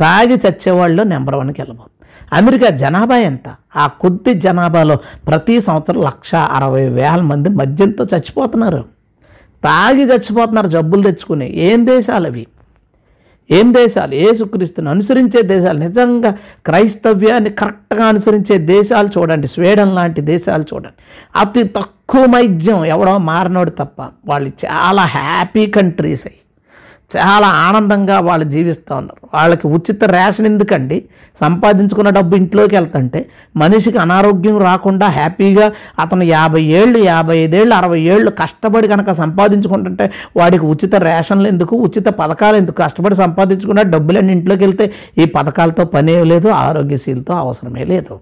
[0.00, 1.90] తాగి చచ్చేవాళ్ళు నెంబర్ వన్కి వెళ్ళబోతుంది.
[2.32, 3.54] అమెరికా జనాభా ఎంత?
[3.76, 8.84] ఆ కొద్ది జనాభాలో ప్రతి సంవత్సరం లక్ష అరవై వేల మంది మద్యంతో చచ్చిపోతున్నారు.
[9.64, 11.58] తాగి చచ్చిపోతున్నారు జబ్బులు తెచ్చుకుని.
[11.58, 12.46] ఏం దేశాలు అవి?
[13.50, 14.14] ఏం దేశాలు?
[14.14, 15.78] ఏసుక్రీస్తుని అనుసరించే దేశాలు.
[15.78, 16.30] నిజంగా
[16.66, 19.48] క్రైస్తవ్యాన్ని కరెక్ట్గా అనుసరించే దేశాలు చూడండి.
[19.48, 21.02] స్వీడన్ లాంటి దేశాలు చూడండి.
[21.36, 26.40] అతి తక్కువ మైద్యం ఎవడో మారినోడు తప్ప వాళ్ళు చాలా హ్యాపీ కంట్రీస్ అయ్యి.
[27.10, 29.28] చాలా ఆనందంగా వాళ్ళు జీవిస్తూ ఉన్నారు.
[29.34, 31.04] వాళ్ళకి ఉచిత రేషన్ ఎందుకండి?
[31.40, 38.30] సంపాదించుకున్న డబ్బు ఇంట్లోకి వెళ్తుంటే మనిషికి అనారోగ్యం రాకుండా హ్యాపీగా అతను యాభై ఏళ్ళు యాభై ఐదేళ్ళు అరవై ఏళ్ళు
[38.30, 44.92] కష్టపడి కనుక సంపాదించుకుంటుంటే వాడికి ఉచిత రేషన్లు ఎందుకు ఉచిత పథకాలు ఎందుకు కష్టపడి సంపాదించుకున్న డబ్బులన్నీ ఇంట్లోకి వెళ్తే
[45.18, 48.20] ఈ పథకాలతో పనే లేదు ఆరోగ్యశీలతో అవసరమే లేదు.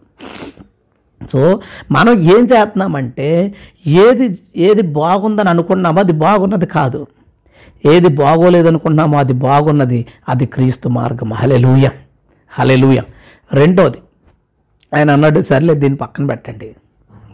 [1.33, 1.61] సో
[1.91, 3.55] మనం ఏం చేస్తున్నామంటే
[3.87, 7.07] ఏది ఏది బాగుందని అనుకున్నామో అది బాగున్నది కాదు.
[7.87, 11.33] ఏది బాగోలేదనుకుంటున్నామో అది బాగున్నది అది క్రీస్తు మార్గం.
[11.33, 11.89] హలెలూయ
[12.51, 13.01] హలెలూయ
[13.55, 13.99] రెండోది
[14.97, 16.75] ఆయన అన్నాడు సర్లే దీన్ని పక్కన పెట్టండి.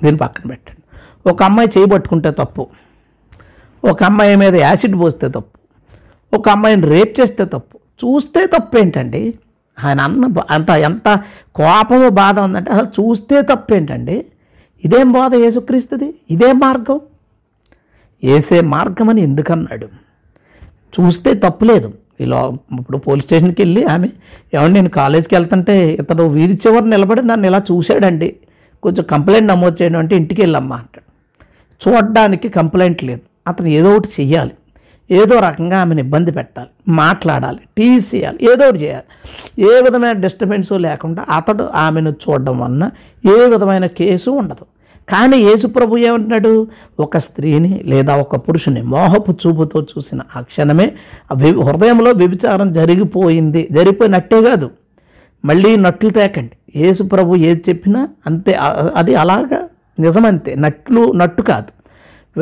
[0.02, 0.82] దీన్ని పక్కన పెట్టండి.
[1.30, 2.66] ఒక అమ్మాయి చేయబట్టుకుంటే తప్పు.
[3.84, 5.58] ఒక అమ్మాయి మీద యాసిడ్ పోస్తే తప్పు.
[6.36, 7.78] ఒక అమ్మాయిని రేప్ చేస్తే తప్పు.
[8.04, 9.34] చూస్తే తప్పు ఏంటండి
[9.84, 11.22] ఆయన అన్న అంత ఎంత
[11.54, 14.26] కోపమో బాధ ఉందంటే అసలు చూస్తే తప్పు ఏంటండి
[14.84, 16.14] ఇదేం బాధ యేసుక్రీస్తుది?
[16.30, 17.00] ఇదే మార్గం?
[18.24, 20.07] ఏసే మార్గం అని ఎందుకన్నాడు?
[21.00, 21.92] చూస్తే తప్పులేదు.
[22.20, 24.08] ఇలా ఇప్పుడు పోలీస్ స్టేషన్కి వెళ్ళి ఆమె
[24.54, 28.36] ఏమండి నేను కాలేజీకి వెళ్తుంటే ఇతను వీధి చివరి నిలబడి నన్ను ఇలా చూశాడండి.
[28.82, 31.08] కొంచెం కంప్లైంట్ నమోదు చేయడం అంటే ఇంటికి వెళ్ళమ్మా అంటాడు.
[31.88, 33.20] చూడడానికి కంప్లైంట్ లేదు.
[33.48, 34.50] అతను ఏదో ఒకటి చెయ్యాలి.
[35.10, 36.68] ఏదో రకంగా ఆమెను ఇబ్బంది పెట్టాలి.
[36.88, 37.58] మాట్లాడాలి.
[37.78, 38.38] టీస్ చేయాలి.
[38.52, 39.62] ఏదో ఒకటి చేయాలి.
[39.62, 42.90] ఏ విధమైన డిస్టర్బెన్స్ లేకుండా అతడు ఆమెను చూడడం వలన
[43.26, 44.66] ఏ విధమైన కేసు ఉండదు.
[45.08, 46.66] కానీ యేసుప్రభు ఏమంటున్నాడు?
[47.00, 50.86] ఒక స్త్రీని లేదా ఒక పురుషుని మోహపు చూపుతో చూసిన ఆ క్షణమే
[51.32, 53.68] హృదయంలో వ్యభిచారం జరిగిపోయింది.
[53.70, 54.70] జరిగిపోయినట్టే కాదు.
[55.44, 56.78] మళ్ళీ నట్లు తేకండి.
[56.78, 58.52] యేసు ప్రభు ఏది చెప్పినా అంతే
[58.96, 59.60] అది అలాగా
[60.00, 60.54] నిజమంతే.
[60.54, 61.70] నట్లు నట్టు కాదు.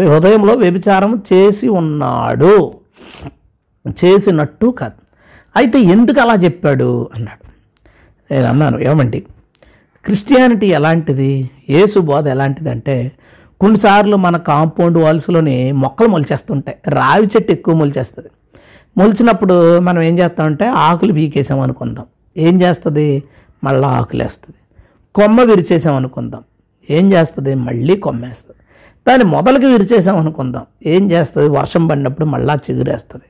[0.08, 2.74] హృదయంలో వ్యభిచారం చేసి ఉన్నాడు.
[4.04, 4.98] చేసినట్టు కాదు.
[5.56, 7.10] అయితే ఎందుకు అలా చెప్పాడు?
[7.14, 7.44] అన్నాడు.
[8.34, 9.22] నేను అన్నాను ఏమండి?
[10.06, 11.50] క్రిస్టియానిటీ ఎలాంటిది?
[11.70, 13.12] యేసు బోధ ఎలాంటిది అంటే
[13.60, 16.78] కొన్నిసార్లు మన కాంపౌండ్ వాల్స్లోని మొక్కలు మొలిచేస్తుంటాయి.
[16.88, 18.28] రావి చెట్టు ఎక్కువ మొలిచేస్తుంది.
[18.96, 22.04] మొలిచినప్పుడు మనం ఏం చేస్తామంటే ఆకులు బీకేసాం అనుకుందాం.
[22.36, 23.22] ఏం చేస్తుంది?
[23.64, 24.56] మళ్ళీ ఆకులేస్తుంది.
[25.14, 26.42] కొమ్మ విరిచేసాం అనుకుందాం.
[26.90, 27.54] ఏం చేస్తుంది?
[27.54, 28.60] మళ్ళీ కొమ్మేస్తుంది.
[29.08, 30.62] దాన్ని మొదలకి విరిచేసాం అనుకుందాం.
[30.86, 31.48] ఏం చేస్తుంది?
[31.48, 33.24] వర్షం పడినప్పుడు మళ్ళా చిగురేస్తుంది.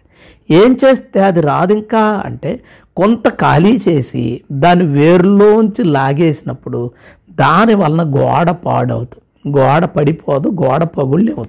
[0.51, 2.61] ఏం చేస్తే అది రాదు ఇంకా అంటే
[2.97, 6.91] కొంత ఖాళీ చేసి దాని వేరులోంచి లాగేసినప్పుడు
[7.31, 9.59] దాని వలన గోడ పాడవుతుంది.
[9.59, 11.47] గోడ పడిపోదు గోడ పగుళ్ళు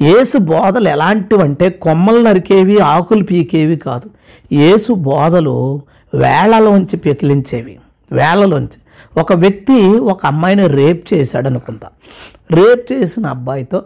[0.00, 4.10] ఏసు బోధలు ఎలాంటివంటే కొమ్మలు నరికేవి ఆకులు పీకేవి కాదు.
[4.54, 5.82] ఏసు బోధలు
[6.14, 7.78] వేళలోంచి పెకిలించేవి.
[8.12, 8.78] వేళలోంచి.
[9.20, 11.88] ఒక వ్యక్తి ఒక అమ్మాయిని రేప్ చేశాడు అనుకుందా
[12.50, 13.82] రేప్ చేసిన అబ్బాయితో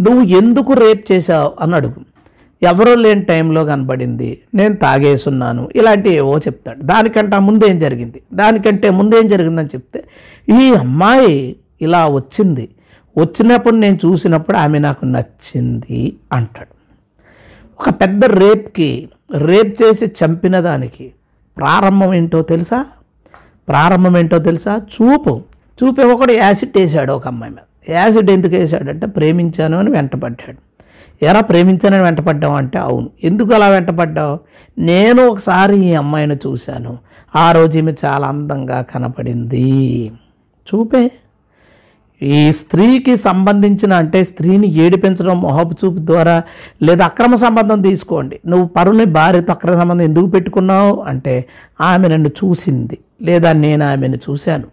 [0.00, 1.52] నువ్వు ఎందుకు రేప్ చేశావు?
[1.60, 2.11] అని అడుగు.
[2.62, 5.68] ఎవరో లేని టైంలో కనబడింది నేను తాగేసున్నాను.
[5.76, 6.82] ఇలాంటి ఏవో చెప్తాడు.
[6.82, 8.22] దానికంటే ముందు ఏం జరిగింది?
[8.34, 10.04] దానికంటే ముందు ఏం జరిగిందని చెప్తే
[10.62, 12.68] ఈ అమ్మాయి ఇలా వచ్చింది.
[13.18, 16.72] వచ్చినప్పుడు నేను చూసినప్పుడు ఆమె నాకు నచ్చింది అంటాడు.
[17.80, 21.12] ఒక పెద్ద రేప్కి రేప్ చేసి చంపిన దానికి
[21.56, 22.86] ప్రారంభం ఏంటో తెలుసా?
[23.68, 24.76] ప్రారంభం ఏంటో తెలుసా?
[24.76, 25.42] చూపు.
[25.82, 27.94] చూపే ఒకడు యాసిడ్ వేసాడు ఒక అమ్మాయి మీద.
[27.96, 30.71] యాసిడ్ ఎందుకు వేసాడంటే ప్రేమించాను అని వెంటపడ్డాడు.
[31.22, 33.10] ఎరా ప్రేమించానని వెంటపడ్డావు అంటే అవును.
[33.24, 34.38] ఎందుకు అలా వెంటపడ్డావు?
[34.78, 36.98] నేను ఒకసారి ఈ అమ్మాయిని చూశాను.
[37.36, 40.12] ఆ రోజు ఈమె చాలా అందంగా కనపడింది.
[40.74, 41.10] చూపే.
[42.22, 46.42] ఈ స్త్రీకి సంబంధించిన అంటే స్త్రీని ఏడిపించడం మొహపు చూపు ద్వారా
[46.82, 48.40] లేదా అక్రమ సంబంధం తీసుకోండి.
[48.46, 51.44] నువ్వు పరుని భార్యతో అక్రమ సంబంధం ఎందుకు పెట్టుకున్నావు అంటే
[51.80, 54.64] ఆమె నన్ను చూసింది లేదా నేను ఆమెను చూశాను.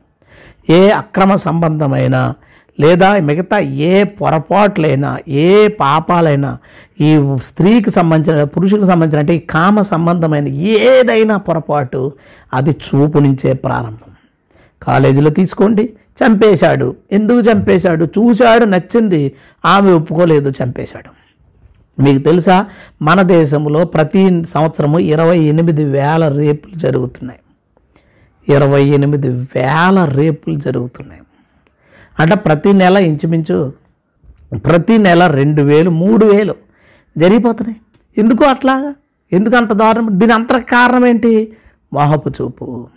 [0.70, 2.34] ఏ అక్రమ సంబంధమైనా
[2.80, 6.58] లేదా మిగతా ఏ పొరపాట్లైనా ఏ పాపాలైనా
[7.02, 12.12] ఈ స్త్రీకి సంబంధించిన పురుషులకు సంబంధించిన అంటే ఈ కామ సంబంధమైన ఏదైనా పొరపాటు
[12.54, 14.12] అది చూపు నుంచే ప్రారంభం.
[14.84, 15.94] కాలేజీలో తీసుకోండి
[16.26, 16.96] చంపేశాడు.
[17.12, 18.06] ఎందుకు చంపేశాడు?
[18.06, 19.34] చూశాడు నచ్చింది.
[19.66, 21.20] ఆమె ఒప్పుకోలేదు చంపేశాడు.
[22.02, 22.66] మీకు తెలుసా?
[23.02, 27.40] మన దేశంలో ప్రతి సంవత్సరము ఇరవై ఎనిమిది వేల రేపులు జరుగుతున్నాయి.
[28.56, 31.22] ఇరవై ఎనిమిది వేల రేపులు జరుగుతున్నాయి.
[32.20, 33.74] అంటే ప్రతి నెల ఇంచుమించు
[34.54, 36.56] ప్రతి నెల రెండు వేలు మూడు వేలు
[37.18, 37.80] జరిగిపోతున్నాయి.
[38.18, 38.94] ఎందుకు అట్లాగా?
[39.32, 40.20] ఎందుకు అంత దారుణం?
[40.20, 41.54] దీని అంత కారణం ఏంటి?
[41.94, 42.88] మోహపు చూపు.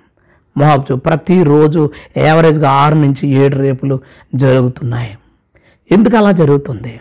[0.56, 1.00] మోహపు చూపు.
[1.00, 4.00] ప్రతిరోజు యావరేజ్గా ఆరు నుంచి ఏడు రేపులు
[4.34, 5.16] జరుగుతున్నాయి.
[5.90, 7.00] ఎందుకు అలా జరుగుతుంది?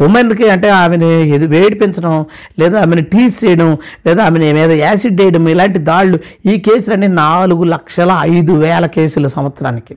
[0.00, 2.24] ఉమెన్కి అంటే ఆమెను ఎది వేడిపించడం
[2.58, 8.20] లేదా ఆమెను టీస్ చేయడం లేదా ఆమెను మీద యాసిడ్ వేయడం ఇలాంటి దాళ్ళు ఈ కేసులన్నీ నాలుగు లక్షల
[8.22, 9.96] ఐదు వేల కేసులు సంవత్సరానికి.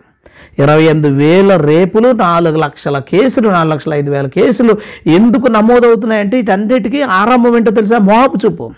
[0.59, 4.77] ఇరవై ఎనిమిది వేల రేపులు నాలుగు లక్షల కేసులు నాలుగు లక్షల ఐదు వేల కేసులు
[5.07, 7.97] ఎందుకు నమోదవుతున్నాయంటే వీటన్నిటికీ ఆరంభం ఏంటో తెలుసా?
[7.97, 8.71] మోహపు చూపు.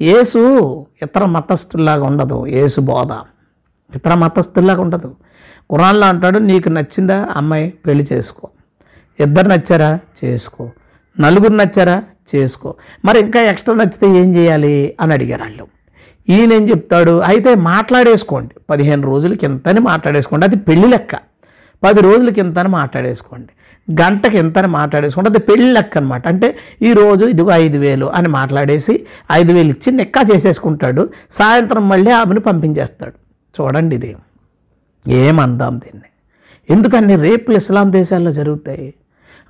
[0.00, 0.38] యేసు
[1.02, 2.46] ఇతర మతస్థుల్లాగా ఉండదు.
[2.46, 3.12] యేసు బోధ.
[3.96, 5.14] ఇతర మతస్థుల్లాగా ఉండదు.
[5.70, 7.28] కురాన్లో అంటాడు నీకు నచ్చిందా?
[7.36, 8.48] అమ్మాయి పెళ్ళి చేసుకో.
[9.20, 9.98] ఇద్దరు నచ్చారా?
[10.24, 10.70] చేసుకో.
[11.20, 12.02] నలుగురు నచ్చారా?
[12.34, 12.74] చేసుకో.
[13.04, 14.96] మరి ఇంకా ఎక్స్ట్రా నచ్చితే ఏం చేయాలి?
[15.00, 15.73] అని అడిగారు వాళ్ళు.
[16.28, 17.20] ఈయనేం చెప్తాడు?
[17.20, 18.54] అయితే మాట్లాడేసుకోండి.
[18.70, 20.46] పదిహేను రోజుల కింతని మాట్లాడేసుకోండి.
[20.46, 21.14] అది పెళ్ళి లెక్క.
[21.84, 23.48] పది రోజులకి కింతని మాట్లాడేసుకోండి.
[24.02, 25.30] గంటకి ఎంతని మాట్లాడేసుకోండి.
[25.30, 30.22] అది పెళ్ళి లెక్క అనమాట అంటే ఈరోజు ఇదిగో ఐదు వేలు అని మాట్లాడేసి ఐదు వేలు ఇచ్చి నిక్కా
[30.34, 31.08] చేసేసుకుంటాడు.
[31.30, 33.14] సాయంత్రం మళ్ళీ ఆమెను పంపించేస్తాడు.
[33.62, 34.16] చూడండి ఇది.
[35.08, 36.02] ఏమందాం దీన్ని.
[36.70, 38.94] ఎందుకని రేపులు ఇస్లాం దేశాల్లో జరుగుతాయి?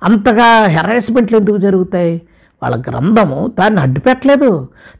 [0.03, 2.21] అంతగా హెరాస్మెంట్లు ఎందుకు జరుగుతాయి?
[2.65, 4.49] వాళ్ళ గ్రంథము దాన్ని అడ్డుపెట్టలేదు.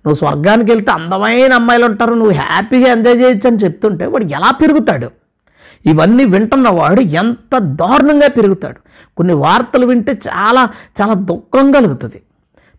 [0.05, 5.09] నువ్వు స్వర్గానికి వెళ్తే అందమైన అమ్మాయిలు ఉంటారు నువ్వు హ్యాపీగా ఎంజాయ్ చేయొచ్చు అని చెప్తుంటే వాడు ఎలా పెరుగుతాడు?
[5.85, 8.79] ఇవన్నీ వింటున్నవాడు ఎంత దారుణంగా పెరుగుతాడు.
[9.17, 10.69] కొన్ని వార్తలు వింటే చాలా
[11.01, 12.21] చాలా దుఃఖం కలుగుతుంది.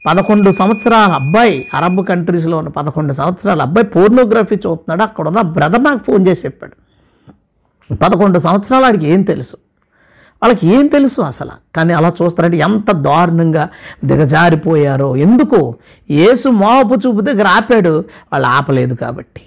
[0.07, 5.03] పదకొండు సంవత్సరాల అబ్బాయి అరబ్ కంట్రీస్లో ఉన్న పదకొండు సంవత్సరాల అబ్బాయి పోర్నోగ్రఫీ చూస్తున్నాడు.
[5.03, 6.77] అక్కడ ఉన్న బ్రదర్ నాకు ఫోన్ చేసి చెప్పాడు.
[7.95, 9.57] పదకొండు సంవత్సరాలు వాడికి ఏం తెలుసు?
[10.43, 11.51] వాళ్ళకి ఏం తెలుసు అసలు?
[11.77, 13.69] కానీ అలా చూస్తారంటే ఎంత దారుణంగా
[14.05, 15.17] దిగజారిపోయారో.
[15.17, 15.75] ఎందుకు?
[16.11, 18.05] ఏసు మోహపు చూపు దగ్గర ఆపాడు.
[18.33, 19.43] వాళ్ళు ఆపలేదు కాబట్టి.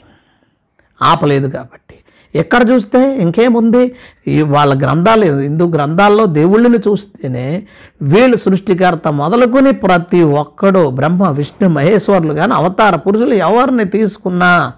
[1.01, 1.95] ఆపలేదు కాబట్టి.
[2.35, 3.19] ఎక్కడ చూస్తే?
[3.19, 3.91] ఇంకేముంది?
[4.27, 7.67] ఈ వాళ్ళ గ్రంథాలు హిందూ గ్రంథాల్లో దేవుళ్ళని చూస్తేనే
[8.01, 14.73] వీళ్ళు సృష్టికర్త మొదలుకొని ప్రతి ఒక్కడు బ్రహ్మ విష్ణు మహేశ్వరులు కానీ అవతార పురుషులు ఎవరిని తీసుకున్నా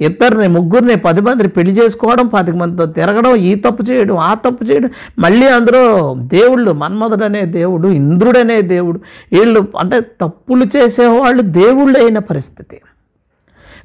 [0.00, 4.90] ఇద్దరిని ముగ్గురిని పది మందిని పెళ్ళి చేసుకోవడం పది మందితో తిరగడం ఈ తప్పు చేయడం ఆ తప్పు చేయడం.
[5.18, 9.00] మళ్ళీ అందరూ దేవుళ్ళు మన్మధుడనే దేవుడు ఇంద్రుడనే దేవుడు.
[9.32, 12.80] వీళ్ళు అంటే తప్పులు చేసేవాళ్ళు దేవుళ్ళు అయిన పరిస్థితి.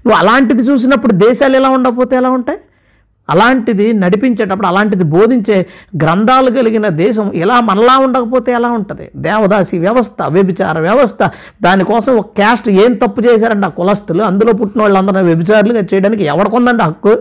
[0.05, 2.59] నువ్వు అలాంటిది చూసినప్పుడు దేశాలు ఎలా ఉండకపోతే ఎలా ఉంటాయి?
[3.29, 5.65] అలాంటిది నడిపించేటప్పుడు అలాంటిది బోధించే
[6.03, 9.11] గ్రంథాలు కలిగిన దేశం ఇలా మనలా ఉండకపోతే ఎలా ఉంటుంది?
[9.15, 11.23] దేవదాసి వ్యవస్థ వ్యభిచార వ్యవస్థ
[11.61, 14.23] దానికోసం ఒక క్యాస్ట్ ఏం తప్పు చేశారండి ఆ కులస్తులు?
[14.23, 17.17] అందులో పుట్టిన వాళ్ళందరూ వ్యభిచారులుగా చేయడానికి ఎవరికొందండి హక్కు?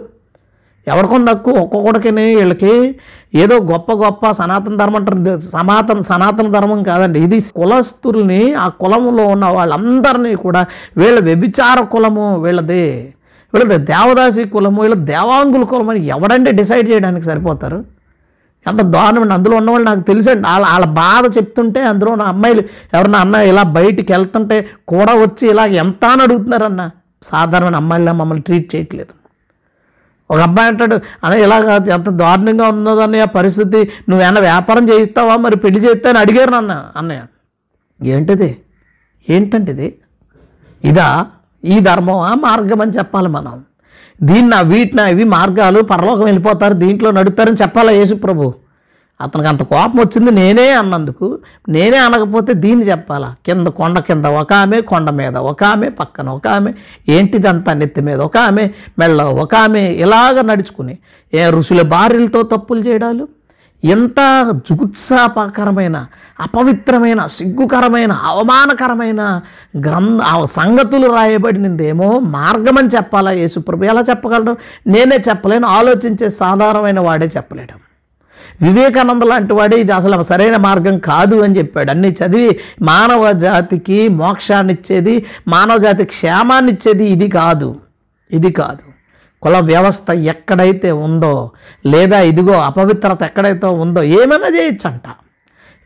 [0.87, 1.51] ఎవరికొంది హక్కు?
[1.51, 3.01] ఒక్కొక్కడికి వీళ్ళకి
[3.35, 5.40] ఏదో గొప్ప గొప్ప సనాతన ధర్మం అంటారు.
[5.40, 7.21] సనాతన సనాతన ధర్మం కాదండి.
[7.21, 10.66] ఇది కులస్తుల్ని ఆ కులంలో ఉన్న వాళ్ళందరినీ కూడా
[10.97, 13.14] వీళ్ళ వ్యభిచార కులము వీళ్ళది.
[13.57, 17.79] వీళ్ళది దేవదాసి కులము వీళ్ళ దేవాంగుల కులం అని ఎవడంటే డిసైడ్ చేయడానికి సరిపోతారు?
[18.66, 22.62] ఎంత దారుణం అందులో ఉన్నవాళ్ళు నాకు తెలుసండి వాళ్ళ వాళ్ళ బాధ చెప్తుంటే అందులో నా అమ్మాయిలు
[22.95, 24.57] ఎవరన్నా అన్న ఇలా బయటికి వెళ్తుంటే
[24.88, 26.90] కూడా వచ్చి ఇలా ఎంత అని అడుగుతున్నారన్న?
[27.23, 29.12] సాధారణమైన అమ్మాయిలా మమ్మల్ని ట్రీట్ చేయట్లేదు.
[30.31, 31.57] ఒక అబ్బాయి అంటాడు అనే ఇలా
[31.95, 33.81] ఎంత దారుణంగా ఉన్నదని ఆ పరిస్థితి.
[34.09, 35.37] నువ్వేమైనా వ్యాపారం చేయిస్తావా?
[35.37, 37.23] మరి పెళ్ళి చేస్తా అని అడిగారు నాన్న అన్నయ్య.
[38.12, 38.51] ఏంటిది?
[39.29, 39.88] ఏంటంటే ఇది?
[40.85, 41.27] ఇదా
[41.64, 43.64] ఈ ధర్మమా మార్గం అని చెప్పాలి మనం.
[44.23, 48.53] దీన్ని వీటిని ఇవి మార్గాలు పరలోకం వెళ్ళిపోతారు దీంట్లో నడుపుతారని చెప్పాలా యేసు ప్రభు
[49.21, 51.38] అతనికి అంత కోపం వచ్చింది నేనే అన్నందుకు
[51.69, 53.35] నేనే అనకపోతే దీన్ని చెప్పాలా?
[53.47, 56.73] కింద కొండ కింద ఒక ఆమె కొండ మీద ఒక ఆమె పక్కన ఒక ఆమె
[57.09, 60.99] ఏంటిదంతా నెత్తి మీద ఒక ఆమె మెళ్ళ ఒక ఆమె ఇలాగ నడుచుకుని
[61.35, 63.36] ఏ ఋషుల భార్యలతో తప్పులు చేయడాలు?
[63.87, 64.16] ఎంత
[64.70, 66.07] జుగుత్సాపకరమైన
[66.40, 69.40] అపవిత్రమైన సిగ్గుకరమైన అవమానకరమైన
[69.81, 74.57] గ్రంథ సంగతులు రాయబడినదేమో మార్గం అని చెప్పాలా యేసుప్రభు ఎలా చెప్పగలడు?
[74.87, 77.87] నేనే చెప్పలేను ఆలోచించే సాధారణమైన వాడే చెప్పలేడు.
[78.64, 81.90] వివేకానంద లాంటి వాడే ఇది అసలు సరైన మార్గం కాదు అని చెప్పాడు.
[81.90, 87.77] అన్ని చదివి మానవ జాతికి మోక్షాన్నిచ్చేది మానవ జాతి క్షేమాన్నిచ్చేది ఇది కాదు.
[88.33, 88.86] ఇది కాదు.
[89.46, 91.50] కుల వ్యవస్థ ఎక్కడైతే ఉందో
[91.87, 95.02] లేదా ఇదిగో అపవిత్రత ఎక్కడైతే ఉందో ఏమైనా చేయొచ్చంట.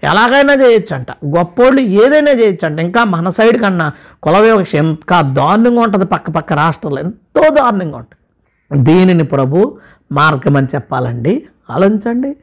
[0.04, 1.10] ఎలాగైనా చేయొచ్చంట.
[1.10, 2.80] గొప్పోళ్ళు ఏదైనా చేయొచ్చంట.
[2.80, 3.92] ఇంకా మన సైడ్ కన్నా
[4.22, 8.82] కుల వివక్ష ఇంకా దారుణంగా ఉంటుంది పక్క పక్క రాష్ట్రాలు ఎంతో దారుణంగా ఉంటుంది.
[8.82, 9.78] దీనిని ప్రభు
[10.12, 11.46] మార్గమని చెప్పాలండి.
[11.70, 12.36] ఆలోచించండి.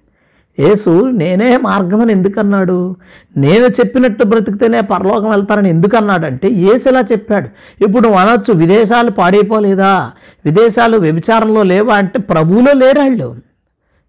[0.59, 2.95] యేసు నేనే మార్గం అని ఎందుకన్నాడు?
[3.37, 7.49] నేను చెప్పినట్టు బ్రతికితేనే పరలోకం వెళ్తారని ఎందుకన్నాడంటే యేసు ఇలా చెప్పాడు.
[7.83, 10.11] ఇప్పుడు అనొచ్చు విదేశాలు పాడైపోలేదా?
[10.45, 13.35] విదేశాలు వ్యభిచారంలో లేవా అంటే ప్రభువులో లేరాళ్ళు.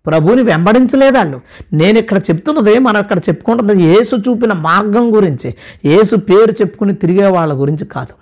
[0.07, 1.41] ప్రభువుని వెంబడించలేదాళ్ళు.
[1.73, 5.55] నేను ఇక్కడ చెప్తున్నది మనం ఇక్కడ చెప్పుకుంటున్నది యేసు చూపిన మార్గం గురించి.
[5.85, 8.15] యేసు పేరు చెప్పుకుని తిరిగే వాళ్ళ గురించి కాదు.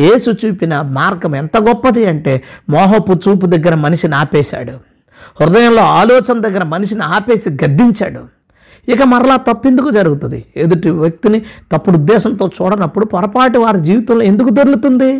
[0.00, 4.91] యేసు చూపిన మార్గం ఎంత గొప్పది అంటే మోహపు చూపు దగ్గర మనిషిని ఆపేశాడు.
[5.40, 8.22] హృదయంలో ఆలోచన దగ్గర మనిషిని ఆపేసి గద్దించాడు.
[8.92, 10.44] ఇక మరలా తప్పెందుకు జరుగుతుంది?
[10.56, 11.38] ఎదుటి వ్యక్తిని
[11.72, 15.10] తప్పుడు ఉద్దేశంతో చూడనప్పుడు పొరపాటు వారి జీవితంలో ఎందుకు దొరుకుతుంది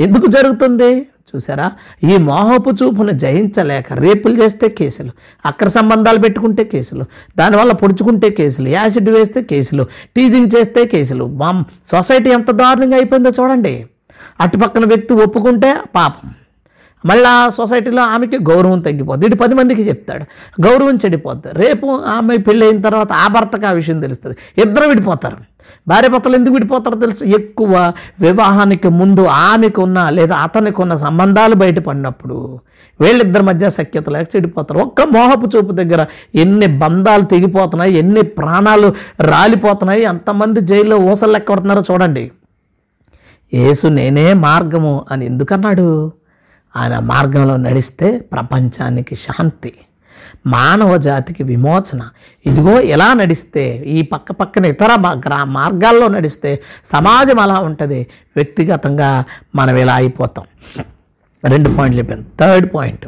[0.00, 0.90] ఎందుకు జరుగుతుంది?
[1.30, 1.70] చూసారా
[2.10, 5.10] ఈ మోహపు చూపును జయించలేక రేపులు చేస్తే కేసులు
[5.46, 7.04] అక్ర సంబంధాలు పెట్టుకుంటే కేసులు
[7.38, 9.84] దానివల్ల పొడుచుకుంటే కేసులు యాసిడ్ వేస్తే కేసులు
[10.16, 13.86] టీజింగ్ చేస్తే కేసులు మా సొసైటీ ఎంత దారుణంగా అయిపోయిందో చూడండి.
[14.40, 16.28] అటుపక్కన వ్యక్తి ఒప్పుకుంటే పాపం.
[17.08, 19.26] మళ్ళా సొసైటీలో ఆమెకి గౌరవం తగ్గిపోద్ది.
[19.26, 20.24] ఇటు పది మందికి చెప్తాడు.
[20.66, 21.48] గౌరవం చెడిపోద్ది.
[21.52, 24.36] రేపు ఆమె పెళ్ళి అయిన తర్వాత ఆ భర్తకు ఆ విషయం తెలుస్తుంది.
[24.60, 25.36] ఇద్దరు విడిపోతారు.
[25.88, 27.24] భార్య భర్తలు ఎందుకు విడిపోతారో తెలుసు.
[27.24, 32.60] ఎక్కువ వివాహానికి ముందు ఆమెకు ఉన్న లేదా అతనికి ఉన్న సంబంధాలు బయటపడినప్పుడు
[33.00, 34.80] వీళ్ళిద్దరి మధ్య సఖ్యత లేక చెడిపోతారు.
[34.80, 41.82] ఒక్క మోహపు చూపు దగ్గర ఎన్ని బంధాలు తెగిపోతున్నాయి ఎన్ని ప్రాణాలు రాలిపోతున్నాయి ఎంతమంది జైల్లో ఊసలు లెక్క పడుతున్నారో
[41.90, 42.30] చూడండి.
[43.54, 46.12] యేసు నేనే మార్గము అని ఎందుకన్నాడు?
[46.76, 49.72] ఆయన మార్గంలో నడిస్తే ప్రపంచానికి శాంతి
[50.46, 52.08] మానవ జాతికి విమోచన.
[52.46, 58.06] ఇదిగో ఎలా నడిస్తే ఈ పక్క పక్కన ఇతర గ్రా మార్గాల్లో నడిస్తే సమాజం అలా ఉంటుంది.
[58.36, 60.44] వ్యక్తిగతంగా మనం ఇలా అయిపోతాం.
[61.48, 62.24] రెండు పాయింట్లు చెప్పాను.
[62.40, 63.06] థర్డ్ పాయింట్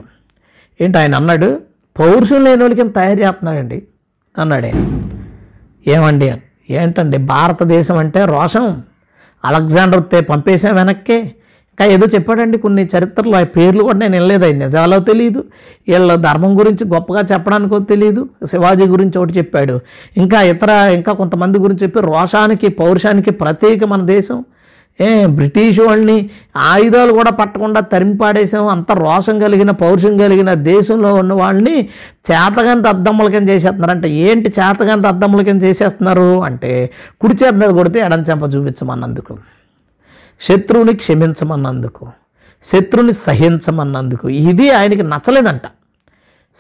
[0.81, 1.61] ఏంటి ఆయన అన్నాడు
[1.99, 3.83] పౌరుషం లేని వాళ్ళకి తయారు చేస్తున్నాడండి?
[4.38, 4.66] అన్నాడు.
[4.66, 5.01] ఆయన
[5.87, 6.35] ఏమండి?
[6.70, 7.18] ఏంటండి?
[7.18, 8.83] భారతదేశం అంటే రోషం.
[9.44, 11.35] అలెగ్జాండర్ పంపేసాం పంపేశాం వెనక్కే.
[11.81, 15.45] కానీ ఏదో చెప్పాడండి కొన్ని చరిత్రలో ఆ పేర్లు కూడా నేను వెళ్ళలేదు అవి నిజాలో తెలియదు
[15.88, 19.81] వీళ్ళ ధర్మం గురించి గొప్పగా చెప్పడానికో తెలియదు శివాజీ గురించి ఒకటి చెప్పాడు.
[20.16, 24.45] ఇంకా ఇతర ఇంకా కొంతమంది గురించి చెప్పి రోషానికి పౌరుషానికి ప్రత్యేక మన దేశం.
[25.01, 31.88] ఏ బ్రిటిష్ వాళ్ళని ఆయుధాలు కూడా పట్టకుండా తరిమిపాడేశాం అంత రోషం కలిగిన పౌరుషం కలిగిన దేశంలో ఉన్న వాళ్ళని
[32.31, 33.90] చేతగంత అద్దమ్మలకం చేసేస్తున్నారు.
[33.90, 36.43] అంటే ఏంటి చేతగంత అద్దమ్మలకం చేసేస్తున్నారు?
[36.43, 36.90] అంటే
[37.21, 39.37] కుడిచేత మీద కొడితే ఎడం చెంప చూపించమన్నందుకు.
[40.40, 42.07] శత్రువుని క్షమించమన్నందుకు
[42.64, 44.29] శత్రువుని సహించమన్నందుకు.
[44.29, 45.62] ఇది ఆయనకి నచ్చలేదంట.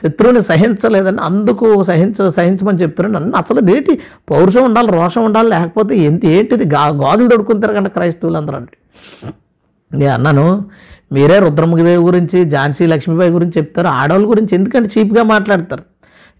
[0.02, 3.76] శత్రువుని సహించలేదని అందుకు సహించ సహించమని చెప్తున్నాడు నన్ను నచ్చలేదు.
[3.76, 4.00] ఏంటి?
[4.30, 6.28] పౌరుషం ఉండాలి రోషం ఉండాలి లేకపోతే ఏంటి?
[6.28, 6.64] ఏంటిది?
[6.74, 8.76] గా గాజులు దొడుకుంటారు కంటే క్రైస్తవులు అందరూ అంటే
[9.94, 10.64] నేను అన్నాను
[11.12, 13.86] మీరే రుద్రముఖదేవి గురించి ఝాన్సీ లక్ష్మీబాయి గురించి చెప్తారు.
[13.86, 15.82] ఆడవాళ్ళ గురించి ఎందుకంటే చీప్గా మాట్లాడతారు.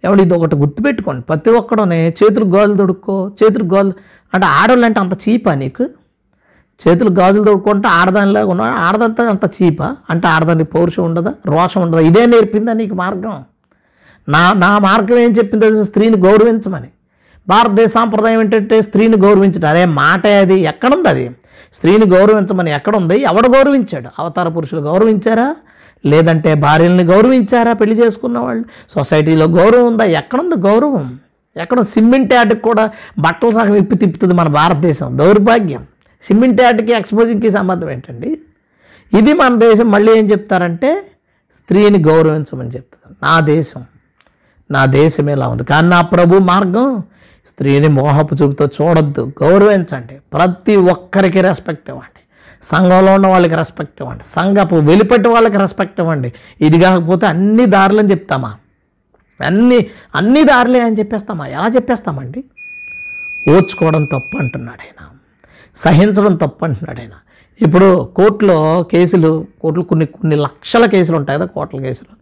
[0.05, 3.92] ఏమంటే ఇది ఒకటి గుర్తుపెట్టుకోండి ప్రతి ఒక్కడనే చేతులు గాజులు దొడుక్కో చేతులు గాజులు
[4.35, 5.87] అంటే ఆడవాళ్ళు అంటే అంత చీపా నీకు?
[6.88, 9.97] చేతులు గాజులు తొడుక్కుంటే ఆడదానిలాగా ఉన్నా ఆడదంతా అంత చీపా?
[10.11, 11.35] అంటే ఆడదానికి పౌరుషం ఉండదా?
[11.47, 12.01] రోషం ఉండదా?
[12.01, 13.45] ఇదే నేర్పిందా నీకు మార్గం?
[14.29, 16.88] నా నా మార్గం ఏం చెప్పింది అది స్త్రీని గౌరవించమని.
[17.49, 19.69] భారతదేశ సాంప్రదాయం ఏంటంటే స్త్రీని గౌరవించడం.
[19.69, 21.31] అరే మాటే అది ఎక్కడుంది అది?
[21.75, 23.21] స్త్రీని గౌరవించమని ఎక్కడుంది?
[23.21, 24.09] ఎవడు గౌరవించాడు?
[24.19, 25.57] అవతార పురుషులు గౌరవించారా?
[26.07, 28.64] లేదంటే భార్యల్ని గౌరవించారా పెళ్ళి చేసుకున్న వాళ్ళు?
[28.90, 30.05] సొసైటీలో గౌరవం ఉందా?
[30.05, 31.19] ఎక్కడుంది గౌరవం?
[31.57, 35.19] ఎక్కడ సిమ్మెంట్ యాడ్కి కూడా బట్టలు సగం ఇప్పి తిప్పుతుంది మన భారతదేశం.
[35.19, 35.87] దౌర్భాగ్యం.
[36.23, 38.41] సిమెంట్ యాడ్కి ఎక్స్పోజింగ్కి సంబంధం ఏంటండి?
[39.19, 41.11] ఇది మన దేశం మళ్ళీ ఏం చెప్తారంటే
[41.57, 43.15] స్త్రీని గౌరవించమని చెప్తారు.
[43.23, 43.85] నా దేశం
[44.71, 45.65] నా దేశం ఎలా ఉంది?
[45.65, 47.03] కానీ నా ప్రభు మార్గం
[47.47, 50.15] స్త్రీని మోహపు చూపుతో చూడొద్దు గౌరవించండి.
[50.33, 52.21] ప్రతి ఒక్కరికి రెస్పెక్ట్ ఇవ్వండి.
[52.63, 54.25] సంఘంలో ఉన్న వాళ్ళకి రెస్పెక్ట్ ఇవ్వండి.
[54.27, 56.33] సంఘపు వెలిపెట్టి వాళ్ళకి రెస్పెక్ట్ ఇవ్వండి.
[56.61, 58.57] ఇది కాకపోతే అన్ని దారులని చెప్తామా?
[59.45, 61.47] అన్ని అన్ని దారులే అని చెప్పేస్తామా?
[61.47, 62.45] ఎలా చెప్పేస్తామండి?
[63.49, 65.10] ఓర్చుకోవడం తప్పు అంటున్నాడు ఆయన.
[65.77, 67.15] సహించడం తప్పు అంటున్నాడు ఆయన.
[67.61, 72.13] ఇప్పుడు కోర్టులో కేసులు కోర్టులు కొన్ని కొన్ని లక్షల కేసులు ఉంటాయి కదా కోట్ల కేసులు.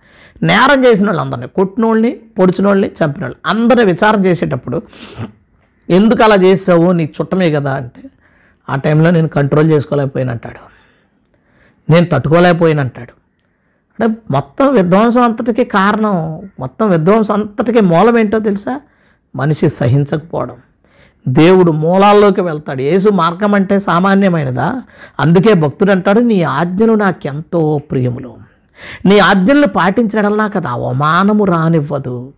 [0.43, 4.83] నేరం చేసిన వాళ్ళు అందరినీ కొట్టిన వాళ్ళని పొడిచిన వాళ్ళని చంపిన వాళ్ళు అందరిని విచారణ చేసేటప్పుడు
[5.89, 6.93] ఎందుకు అలా చేసావు?
[6.93, 8.03] నీ చుట్టమే కదా అంటే
[8.69, 10.63] ఆ టైంలో నేను కంట్రోల్ చేసుకోలేకపోయినంటాడు
[11.91, 13.13] నేను తట్టుకోలేకపోయినంటాడు
[13.99, 16.17] అంటే మొత్తం విధ్వంసం అంతటికి కారణం
[16.61, 18.81] మొత్తం విధ్వంసం అంతటికి మూలం ఏంటో తెలుసా?
[19.37, 20.57] మనిషి సహించకపోవడం.
[21.28, 22.83] దేవుడు మూలాల్లోకి వెళ్తాడు.
[22.83, 24.83] యేసు మార్గం అంటే సామాన్యమైనదా?
[25.20, 28.37] అందుకే భక్తుడు అంటాడు నీ ఆజ్ఞలు నాకెంతో ప్రియములు.
[29.07, 32.33] నీ ఆజ్ఞలను పాటించడం నాకు అది అవమానము రానివ్వదు.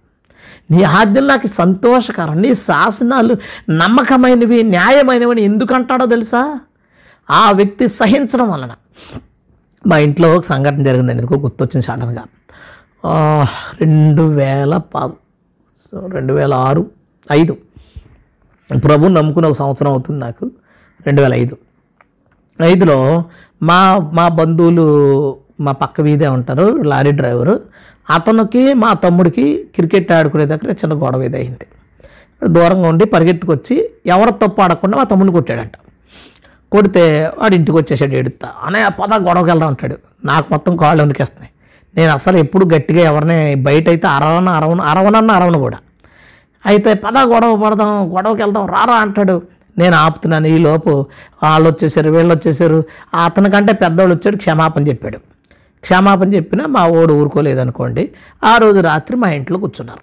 [0.70, 2.42] నీ ఆజ్ఞలు నాకు సంతోషకరం.
[2.42, 3.36] నీ శాసనాలు
[3.70, 5.58] నమ్మకమైనవి న్యాయమైనవి అని
[6.06, 6.60] తెలుసా?
[7.30, 8.70] ఆ వ్యక్తి సహించడం వలన.
[9.86, 12.24] మా ఇంట్లో ఒక సంఘటన జరిగిందండి ఎందుకో గుర్తొచ్చింది సడన్గా
[13.80, 14.98] రెండు వేల ప
[16.08, 16.90] రెండు వేల ఆరు
[17.32, 17.56] ఐదు.
[18.78, 20.50] ప్రభు నమ్ముకుని ఒక సంవత్సరం అవుతుంది నాకు
[21.06, 21.56] రెండు వేల ఐదు.
[22.62, 23.24] ఐదులో
[23.62, 24.86] మా మా బంధువులు
[25.60, 27.60] మా పక్క వీధే ఉంటారు లారీ డ్రైవరు.
[28.10, 29.44] అతనికి మా తమ్ముడికి
[29.76, 31.66] క్రికెట్ ఆడుకునే దగ్గర చిన్న గొడవ ఇది అయింది
[32.46, 35.72] దూరంగా ఉండి పరిగెత్తుకొచ్చి ఎవరు తప్పు ఆడకుండా మా తమ్ముడిని కొట్టాడంట.
[36.72, 39.96] కొడితే వాడు ఇంటికి వచ్చేసాడు ఎడుతా అనే పద గొడవకి వెళ్దాం అంటాడు.
[40.24, 41.52] నాకు మొత్తం కాళ్ళు వణికేస్తున్నాయి
[41.96, 45.78] నేను అసలు ఎప్పుడు గట్టిగా ఎవరిని బయట అయితే అరవన అరవను అరవనన్న అరవను కూడా.
[46.66, 49.42] అయితే పద గొడవ పడదాం గొడవకి వెళ్దాం రారా అంటాడు.
[49.78, 51.06] నేను ఆపుతున్నాను ఈ లోపు.
[51.42, 52.84] వాళ్ళు వచ్చేసారు వీళ్ళు వచ్చేసారు.
[53.24, 55.18] అతనికంటే పెద్దవాళ్ళు వచ్చాడు క్షమాపణ చెప్పాడు.
[55.80, 58.10] క్షమాపణ చెప్పినా మా ఓడు ఊరుకోలేదనుకోండి.
[58.44, 60.00] ఆ రోజు రాత్రి మా ఇంట్లో కూర్చున్నారు.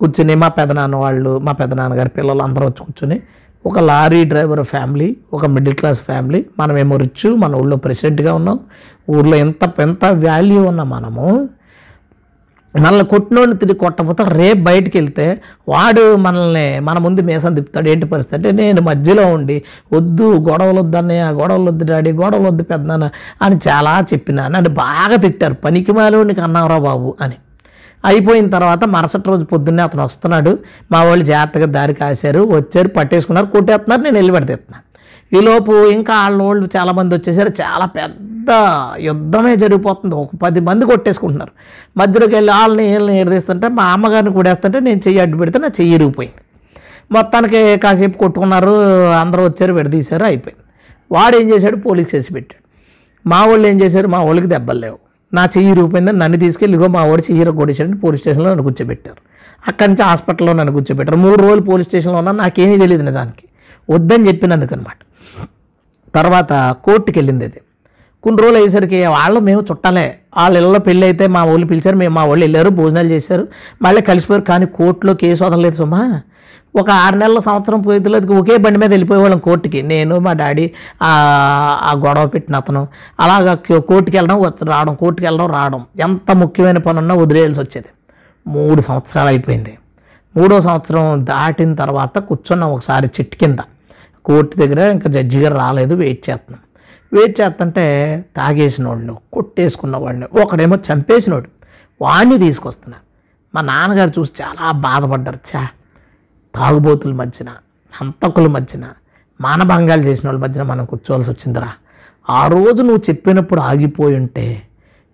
[0.00, 3.20] కూర్చుని మా పెదనాన్న వాళ్ళు మా పెదనాన్నగారి పిల్లలు అందరూ వచ్చి కూర్చుని
[3.66, 8.60] ఒక లారీ డ్రైవర్ ఫ్యామిలీ ఒక మిడిల్ క్లాస్ ఫ్యామిలీ మనమేమో రిచ్ మన ఊళ్ళో ప్రెసిడెంట్గా ఉన్నాం.
[9.10, 11.48] ఊళ్ళో ఎంత ఎంత వాల్యూ ఉన్న మనము
[12.80, 17.88] మనల్ని కొట్టినోడిని తిరిగి కొట్టకపోతే రేపు బయటికి వెళ్తే వాడు మనల్ని మన ముందు మేసం తిప్పుతాడు.
[17.88, 23.10] ఏంటి పరిస్థితి అంటే నేను మధ్యలో ఉండి వద్దు గొడవలు వద్దన్నయ్య గొడవలు వద్దు డాడీ గొడవలు వద్దు పెద్దనాన్న
[23.42, 24.48] అని చాలా చెప్పినా.
[24.48, 25.54] నన్ను బాగా తిట్టారు.
[25.54, 27.36] పనికి మాలోనికి అన్నావురా బాబు అని.
[28.04, 30.58] అయిపోయిన తర్వాత మరుసటి రోజు పొద్దున్నే అతను వస్తున్నాడు.
[30.92, 32.40] మా వాళ్ళు జాగ్రత్తగా దారి కాశారు.
[32.40, 34.92] వచ్చారు పట్టేసుకున్నారు కొట్టేస్తున్నారు నేను వెళ్ళి పెడతేస్తున్నాను
[35.36, 37.48] ఈలోపు ఇంకా వాళ్ళ వాళ్ళు చాలామంది వచ్చేసారు.
[37.48, 40.14] చాలా పెద్ద పెద్ద యుద్ధమే జరిగిపోతుంది.
[40.14, 41.52] ఒక పది మంది కొట్టేసుకుంటున్నారు.
[41.96, 46.40] మధ్యలోకి వెళ్ళి వాళ్ళని వీళ్ళని ఎడదీస్తుంటే మా అమ్మగారిని కూడేస్తుంటే నేను చెయ్యి అడ్డు పెడితే నా చెయ్యి ఇరిగిపోయింది.
[47.12, 48.70] మొత్తానికి కాసేపు కొట్టుకున్నారు.
[49.12, 50.64] అందరూ వచ్చారు విడదీశారు అయిపోయింది.
[51.18, 51.76] వాడు ఏం చేశాడు?
[51.76, 52.62] పోలీస్ చేసి పెట్టాడు.
[53.28, 54.08] మా వాళ్ళు ఏం చేశారు?
[54.08, 54.98] మా వాళ్ళకి దెబ్బలు లేవు.
[55.34, 59.16] నా చెయ్యి ఇరిగిపోయిందని నన్ను తీసుకెళ్ళి ఇగో మా వాడు చెయ్యి కొట్టేశాడని పోలీస్ స్టేషన్లో నన్ను కూర్చోబెట్టారు.
[59.68, 61.18] అక్కడి నుంచి హాస్పిటల్లో నన్ను కూర్చోబెట్టారు.
[61.18, 63.48] మూడు రోజులు పోలీస్ స్టేషన్లో ఉన్నా నాకేమీ తెలియదు నిజానికి.
[63.90, 64.96] వద్దని చెప్పినందుకు అనమాట
[66.14, 67.60] తర్వాత కోర్టుకి వెళ్ళింది అది.
[68.24, 70.18] కొన్ని రోజులు అయ్యేసరికి వాళ్ళు మేము చుట్టాలే.
[70.36, 73.48] వాళ్ళ ఇళ్ళలో పెళ్ళి అయితే మా వాళ్ళు పిలిచారు మేము మా వాళ్ళు వెళ్ళారు భోజనాలు చేశారు.
[73.82, 76.20] మళ్ళీ కలిసిపోయారు కానీ కోర్టులో కేసు వదలలేదు సుమా.
[76.80, 79.82] ఒక ఆరు నెలల సంవత్సరం పోయేది ఒకే బండి మీద వెళ్ళిపోయేవాళ్ళం కోర్టుకి.
[79.82, 80.70] నేను మా డాడీ
[81.02, 82.88] ఆ గొడవ పెట్టిన అతను.
[83.20, 85.86] అలాగా కోర్టుకి వెళ్ళడం వచ్చి రావడం కోర్టుకి వెళ్ళడం రావడం.
[86.00, 87.90] ఎంత ముఖ్యమైన పని ఉన్నా వదిలేయాల్సి వచ్చేది.
[88.46, 89.78] మూడు సంవత్సరాలు అయిపోయింది.
[90.36, 93.58] మూడో సంవత్సరం దాటిన తర్వాత కూర్చున్నాం ఒకసారి చెట్టు కింద.
[94.24, 96.60] కోర్టు దగ్గర ఇంకా జడ్జి గారు రాలేదు వెయిట్ చేస్తున్నాం.
[97.12, 101.48] వెయిట్ చేస్తుంటే తాగేసిన వాడిని కొట్టేసుకున్న వాడిని ఒకడేమో చంపేసినోడు
[102.02, 103.02] వాడిని తీసుకొస్తున్నాను
[103.54, 105.38] మా నాన్నగారు చూసి చాలా బాధపడ్డారు.
[105.56, 105.68] చా
[106.54, 107.50] తాగుబోతుల మధ్యన
[108.00, 108.84] హంతకుల మధ్యన
[109.40, 111.72] మానభంగాలు చేసిన వాళ్ళ మధ్యన మనం కూర్చోవలసి వచ్చిందిరా.
[112.30, 114.62] ఆ రోజు నువ్వు చెప్పినప్పుడు ఆగిపోయి ఉంటే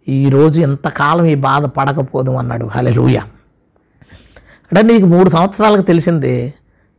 [0.09, 2.67] ఈరోజు ఎంతకాలం ఈ బాధ పడకపోదు అన్నాడు.
[2.67, 2.91] హలే
[4.69, 6.55] అంటే నీకు మూడు సంవత్సరాలకు తెలిసింది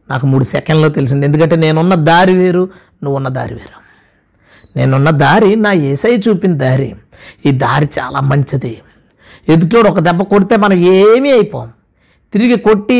[0.10, 1.26] నాకు మూడు సెకండ్లో తెలిసింది.
[1.26, 2.70] ఎందుకంటే నేనున్న దారి వేరు
[3.04, 3.89] నువ్వు ఉన్న దారి వేరు.
[4.76, 6.96] నేనున్న దారి నా ఏసై చూపిన దారి.
[7.46, 8.82] ఈ దారి చాలా మంచిది.
[9.50, 11.70] ఎదుటోడు ఒక దెబ్బ కొడితే మనం ఏమీ అయిపోం.
[12.34, 12.98] తిరిగి కొట్టి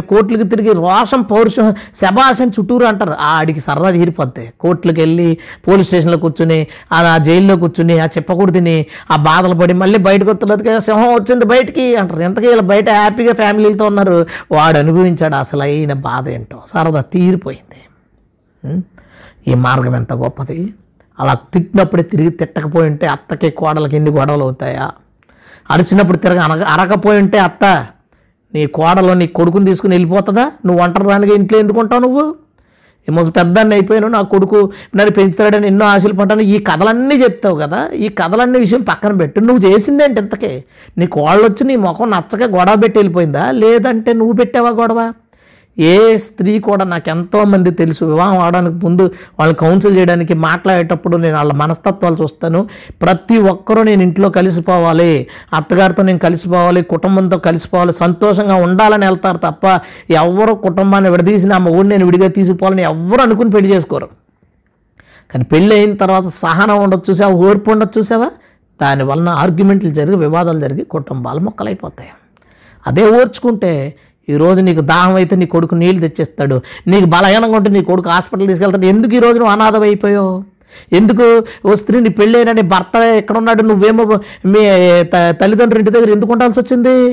[0.00, 3.16] కోట్లకి తిరిగి రోషం పౌరుషం శబాషం చుట్టూరు అంటారు.
[3.20, 4.52] ఆ ఆడికి సరదా తీరిపోద్ది.
[4.60, 9.98] కోర్టులకు వెళ్ళి పోలీస్ స్టేషన్లో కూర్చుని ఆ జైల్లో కూర్చుని ఆ చెప్పకూడదు తిని ఆ బాధలు పడి మళ్ళీ
[9.98, 12.20] బయటకు వస్తున్నది సింహం వచ్చింది బయటికి అంటారు.
[12.20, 14.26] ఎంతకీ ఇలా బయట హ్యాపీగా ఫ్యామిలీలతో ఉన్నారు.
[14.52, 16.62] వాడు అనుభవించాడు అసలు అయిన బాధ ఏంటో.
[16.72, 17.80] సరదా తీరిపోయింది.
[19.46, 20.74] ఈ మార్గం ఎంత గొప్పది?
[21.20, 24.90] అలా తిట్టినప్పుడే తిరిగి తిట్టకపోయి ఉంటే అత్తకి కోడలకి ఎన్ని గొడవలు అవుతాయా?
[25.70, 27.86] అరిచినప్పుడు తిరగ అనగ అరకపోయి ఉంటే అత్త
[28.54, 30.52] నీ కోడలో నీ కొడుకుని తీసుకుని వెళ్ళిపోతుందా?
[30.66, 32.34] నువ్వు ఒంటరి దానిగా ఇంట్లో ఎందుకు ఉంటావు నువ్వు?
[33.08, 36.40] ఈ మొదలు పెద్దాన్ని అయిపోయాను నా కొడుకు నన్ను పెంచుతాడని ఎన్నో ఆశలు పడ్డాను.
[36.40, 39.40] ఈ కథలన్నీ చెప్తావు కదా ఈ కథలన్నీ విషయం పక్కన పెట్టు.
[39.40, 40.64] నువ్వు చేసిందేంటి ఇంతకే?
[40.98, 43.50] నీ కోళ్ళు వచ్చి నీ ముఖం నచ్చక గొడవ పెట్టి వెళ్ళిపోయిందా?
[43.50, 45.12] లేదంటే నువ్వు పెట్టావా గొడవ?
[45.78, 48.04] ఏ స్త్రీ కూడా నాకు ఎంతో మంది తెలుసు.
[48.04, 49.02] వివాహం అవడానికి ముందు
[49.38, 52.68] వాళ్ళని కౌన్సిల్ చేయడానికి మాట్లాడేటప్పుడు నేను వాళ్ళ మనస్తత్వాలు చూస్తాను.
[53.02, 55.26] ప్రతి ఒక్కరూ నేను ఇంట్లో కలిసిపోవాలి.
[55.54, 56.82] అత్తగారితో నేను కలిసిపోవాలి.
[56.82, 57.92] కుటుంబంతో కలిసిపోవాలి.
[57.92, 63.74] సంతోషంగా ఉండాలని వెళ్తారు తప్ప ఎవరు కుటుంబాన్ని విడదీసి నా మొగుడు నేను విడిగా తీసుకుపోవాలని ఎవరు అనుకుని పెళ్ళి
[63.74, 64.08] చేసుకోరు.
[65.30, 67.32] కానీ పెళ్ళి అయిన తర్వాత సహనం ఉండదు చూసావా?
[67.32, 68.30] ఓర్పు ఉండదు చూసావా?
[68.82, 72.10] దానివలన ఆర్గ్యుమెంట్లు జరిగి వివాదాలు జరిగి కుటుంబాలు మొక్కలైపోతాయి.
[72.86, 73.96] అదే ఓర్చుకుంటే
[74.28, 76.60] ఈరోజు నీకు దాహం అయితే నీ కొడుకు నీళ్ళు తెచ్చేస్తాడు.
[76.86, 78.86] నీకు బలహీనంగా ఉంటే నీ కొడుకు హాస్పిటల్ తీసుకెళ్తాడు.
[78.86, 80.44] ఎందుకు ఈరోజు నువ్వు అనాథం అయిపోయావు?
[80.92, 84.04] ఎందుకు ఓ స్త్రీని నీ పెళ్ళైనా భర్త ఎక్కడున్నాడు నువ్వేమో
[84.46, 84.60] మీ
[85.04, 87.12] త- తల్లిదండ్రుల ఇంటి దగ్గర ఎందుకు ఉండాల్సి వచ్చింది?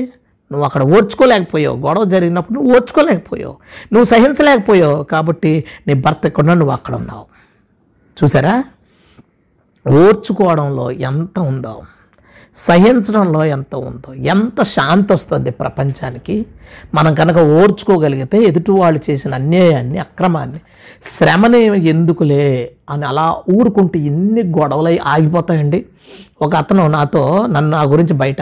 [0.52, 1.76] నువ్వు అక్కడ ఓర్చుకోలేకపోయావు.
[1.76, 3.52] గొడవ జరిగినప్పుడు నువ్వు ఓర్చుకోలేకపోయావు.
[3.92, 5.02] నువ్వు సహించలేకపోయావు.
[5.02, 7.24] కాబట్టి నీ భర్త ఎక్కడున్నా నువ్వు అక్కడ ఉన్నావు.
[8.24, 8.64] చూసారా?
[9.90, 11.82] ఓర్చుకోవడంలో ఎంత ఉందో.
[12.56, 16.46] సహించడంలో ఎంత ఉందో ఎంత శాంతి వస్తుంది ప్రపంచానికి
[16.94, 20.60] మనం కనుక ఓర్చుకోగలిగితే ఎదుటి వాళ్ళు చేసిన అన్యాయాన్ని అక్రమాన్ని
[21.04, 25.86] శ్రమని ఎందుకులే అని అలా ఊరుకుంటే ఎన్ని గొడవలు ఆగిపోతాయండి.
[26.42, 28.40] ఒక అతను నాతో నన్ను నా గురించి బయట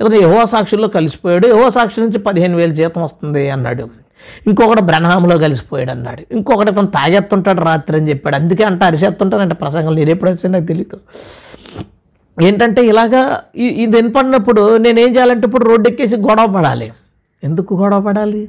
[0.00, 3.88] ఏదో యహో సాక్షుల్లో కలిసిపోయాడు యహో సాక్షి నుంచి పదిహేను వేలు జీతం వస్తుంది అన్నాడు.
[4.46, 6.34] ఇంకొకటి బ్రహ్మంలో కలిసిపోయాడు అన్నాడు.
[6.34, 8.36] ఇంకొకటి అతను తాగెత్తుంటాడు రాత్రి అని చెప్పాడు.
[8.36, 11.00] అందుకే అంటే అరిసేస్తుంటానంటే ప్రసంగం నేను ఎప్పుడు అరిసే నాకు తెలియదు
[12.38, 16.92] ఏంటంటే ఇలాగా ఇది వినపడినప్పుడు నేనేం చేయాలంటే ఇప్పుడు రోడ్డు ఎక్కేసి గొడవ పడాలి.
[17.44, 18.48] ఎందుకు గొడవ పడాలి?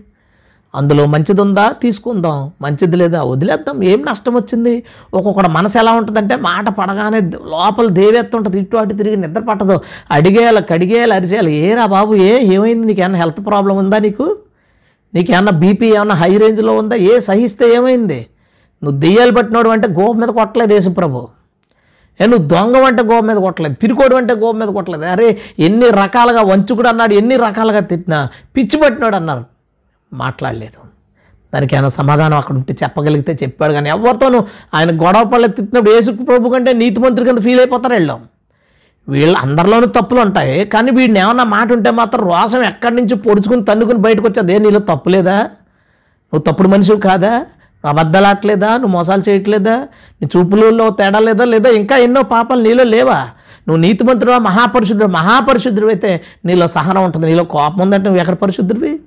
[0.75, 2.51] అందులో మంచిది ఉందా తీసుకుందాం.
[2.61, 3.21] మంచిది లేదా?
[3.21, 3.83] వదిలేద్దాం.
[3.83, 4.83] ఏం నష్టం వచ్చింది?
[5.13, 9.81] ఒక్కొక్కటి మనసు ఎలా ఉంటుందంటే మాట పడగానే లోపల దేవెత్త ఉంటుంది ఇటు అటు తిరిగి నిద్ర పట్టదు.
[10.11, 11.53] అడిగేయాలి కడిగేయాలి అరిచేయాలి.
[11.53, 12.87] ఏరా బాబు ఏ ఏమైంది?
[12.87, 14.37] నీకు ఏమైనా హెల్త్ ప్రాబ్లం ఉందా నీకు?
[15.13, 16.95] నీకు ఏమన్నా బీపీ ఏమన్నా హై రేంజ్లో ఉందా?
[16.95, 18.25] ఏ సహిస్తే ఏమైంది?
[18.83, 21.27] నువ్వు దెయ్యాలు పట్టినోడు అంటే గోప మీద కొట్టలేదు యేసుప్రభు.
[22.27, 25.05] నువ్వు దొంగ వంట గోవ మీద కొట్టలేదు పిరికోడు అంటే గోవ మీద కొట్టలేదు.
[25.05, 29.45] అరే ఎన్ని రకాలుగా వంచుకుడు అన్నాడు ఎన్ని రకాలుగా తిట్టినా పిచ్చి పట్టినాడు అన్నారు.
[30.13, 30.91] మాట్లాడలేదు.
[31.53, 36.49] దానికి ఏమైనా సమాధానం అక్కడ ఉంటే చెప్పగలిగితే చెప్పాడు కానీ ఎవరితోనూ ఆయన గొడవ పడలేదు తిట్టినప్పుడు యేసు ప్రభు
[36.49, 38.23] కంటే నీతిమంత్రి కింద ఫీల్ అయిపోతారు వెళ్ళాం.
[39.09, 43.97] వీళ్ళు అందరిలోనూ తప్పులు ఉంటాయి కానీ వీడిని ఏమన్నా మాట ఉంటే మాత్రం రోషం ఎక్కడి నుంచి పొడుచుకుని తన్నుకుని
[43.97, 44.53] బయటకు వచ్చేది?
[44.53, 47.45] ఏ నీలో నువ్వు తప్పుడు మనిషివి కాదా?
[47.87, 49.87] అబద్ధాలాట్లేదా నువ్వు మోసాలు చేయట్లేదా?
[50.21, 51.45] నీ చూపులలో తేడా లేదా?
[51.45, 53.29] లేదా ఇంకా ఎన్నో పాపాలు నీలో లేవా?
[53.67, 57.27] నువ్వు నీతిమంతుడు మహాపరిశుద్ధుడు మహాపరిశుద్ధుడు అయితే నీలో సహనం ఉంటుంది.
[57.27, 58.99] నీలో కోపం ఉందంటే నువ్వు ఎక్కడ పరిశుద్ధుడివి?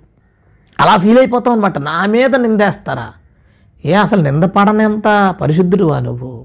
[0.81, 3.13] అలా ఫీల్ అయిపోతావు అనమాట నా మీద నిందేస్తారా?
[3.85, 6.45] ఏ అసలు నింద పడనంత పరిశుద్ధుడువా నువ్వు?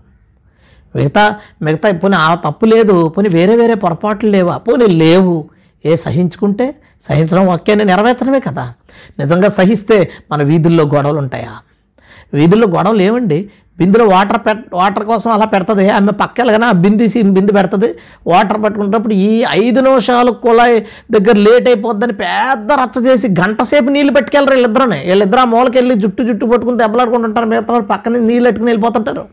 [0.96, 3.14] మిగతా మిగతా పోనీ ఆ తప్పు లేదు.
[3.18, 4.58] పోనీ వేరే వేరే పొరపాట్లు లేవా?
[4.58, 5.50] పోనీ లేవు.
[5.86, 6.76] ఏ సహించుకుంటే?
[7.02, 8.74] సహించడం వాక్యాన్ని నెరవేర్చడమే కదా.
[9.20, 11.52] నిజంగా సహిస్తే మన వీధుల్లో గొడవలు ఉంటాయా
[12.34, 13.50] వీధుల్లో గొడవలు ఏమండి?
[13.78, 15.90] బిందులో వాటర్ పెట్ వాటర్ కోసం అలా పెడుతుంది.
[15.90, 17.96] ఆమె పక్కెళ్ళగానే ఆ బింది సీన్ బిందు పెడుతుంది.
[18.28, 24.14] వాటర్ పట్టుకునేటప్పుడు ఈ ఐదు నిమిషాలు కుళాయి దగ్గర లేట్ అయిపోద్దని పెద్ద రచ్చ చేసి గంట సేపు నీళ్ళు
[24.14, 28.72] పెట్టుకెళ్ళరు వీళ్ళిద్దరూ వీళ్ళిద్దరు ఆ మూలకి వెళ్ళి జుట్టు జుట్టు పట్టుకుని దెబ్బలాడుకుంటుంటారు మిగతా వాళ్ళు పక్కన నీళ్ళు పెట్టుకుని
[28.72, 29.26] వెళ్ళిపోతుంటారు.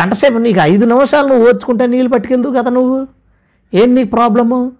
[0.00, 3.06] గంట సేపు నీకు ఐదు నిమిషాలు నువ్వు ఓర్చుకుంటే నీళ్ళు పట్టుకెళ్దు కదా నువ్వు?
[3.74, 4.72] ఏం నీకు ప్రాబ్లము?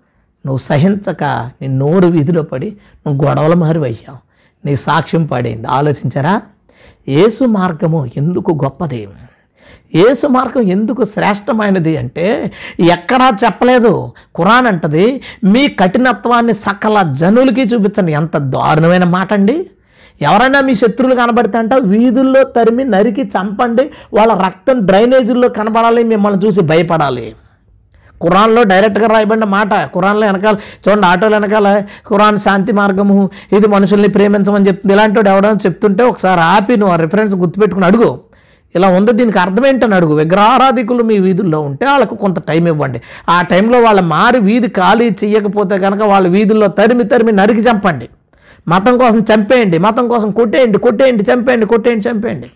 [0.46, 1.24] నువ్వు సహించక
[1.62, 2.76] నీ నోరు వీధిలో పడి
[3.06, 4.18] నువ్వు గొడవల మారి వేశావు.
[4.66, 5.66] నీ సాక్ష్యం పడింది.
[5.66, 6.42] ఆలోచించారా?
[7.08, 9.08] యేసు మార్గము ఎందుకు గొప్పది?
[9.94, 14.12] యేసు మార్గం ఎందుకు శ్రేష్టమైనది అంటే ఎక్కడా చెప్పలేదు.
[14.36, 18.12] ఖురాన్ అంటది మీ కఠినత్వాన్ని సకల జనులకి చూపించండి.
[18.12, 19.70] ఎంత దారుణమైన మాట అండి
[20.22, 23.90] ఎవరైనా మీ శత్రువులు కనబడితే అంట వీధుల్లో తరిమి నరికి చంపండి.
[24.14, 27.34] వాళ్ళ రక్తం డ్రైనేజీల్లో కనబడాలి మిమ్మల్ని చూసి భయపడాలి.
[28.22, 31.68] ఖురాన్లో డైరెక్ట్గా రాయబడిన మాట కురాన్లో వెనకాల చూడండి ఆటోలు వెనకాల
[32.08, 33.16] ఖురాన్ శాంతి మార్గము
[33.56, 34.94] ఇది మనుషుల్ని ప్రేమించమని చెప్తుంది.
[34.96, 38.10] ఇలాంటి వాడు ఎవడని చెప్తుంటే ఒకసారి ఆపి నువ్వు ఆ రిఫరెన్స్ గుర్తుపెట్టుకుని అడుగు.
[38.74, 40.14] ఇలా ఉంది దీనికి అర్థం ఏంటని అడుగు.
[40.22, 42.98] విగ్రహారాధికులు మీ వీధుల్లో ఉంటే వాళ్ళకు కొంత టైం ఇవ్వండి.
[43.34, 48.08] ఆ టైంలో వాళ్ళ మారి వీధి ఖాళీ చేయకపోతే కనుక వాళ్ళ వీధుల్లో తరిమి తరిమి నరికి చంపండి.
[48.68, 52.48] మతం కోసం చంపేయండి మతం కోసం కొట్టేయండి కొట్టేయండి చంపేయండి కొట్టేయండి చంపేయండి.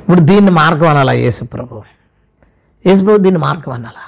[0.00, 1.82] ఇప్పుడు దీన్ని మార్గం అనాలా యేసుప్రభు?
[2.86, 4.04] యేసుప్రభు దీన్ని మార్గం అనాలా?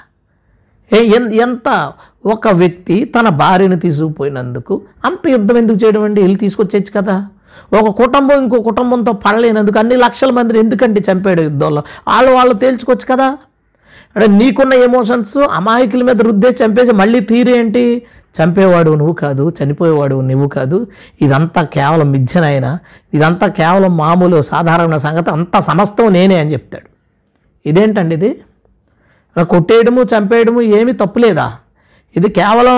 [0.93, 1.93] ఎంత
[2.25, 6.21] ఒక వ్యక్తి తన భార్యను తీసుకుపోయినందుకు అంత యుద్ధం ఎందుకు చేయడం అండి?
[6.21, 7.27] వెళ్ళి తీసుకొచ్చేచ్చు కదా.
[7.73, 11.83] ఒక కుటుంబం ఇంకో కుటుంబంతో పడలేనందుకు అన్ని లక్షల మందిని ఎందుకండి చంపాడు యుద్ధంలో?
[12.07, 13.37] వాళ్ళు వాళ్ళు తేల్చుకోవచ్చు కదా.
[14.15, 18.01] అంటే నీకున్న ఎమోషన్స్ అమాయకుల మీద రుద్దే చంపేసి మళ్ళీ తీరేంటి
[18.43, 20.87] చంపేవాడు నువ్వు కాదు చనిపోయేవాడు నువ్వు కాదు.
[21.21, 22.79] ఇదంతా కేవలం మిథ్యనైనా
[23.13, 25.29] ఇదంతా కేవలం మామూలు సాధారణ సంగతి.
[25.29, 26.89] అంత సమస్తం నేనే అని చెప్తాడు.
[27.69, 28.41] ఇదేంటండి ఇది?
[29.43, 31.53] కొట్టేయడము చంపేయడము ఏమీ తప్పులేదా
[32.15, 32.77] ఇది కేవలం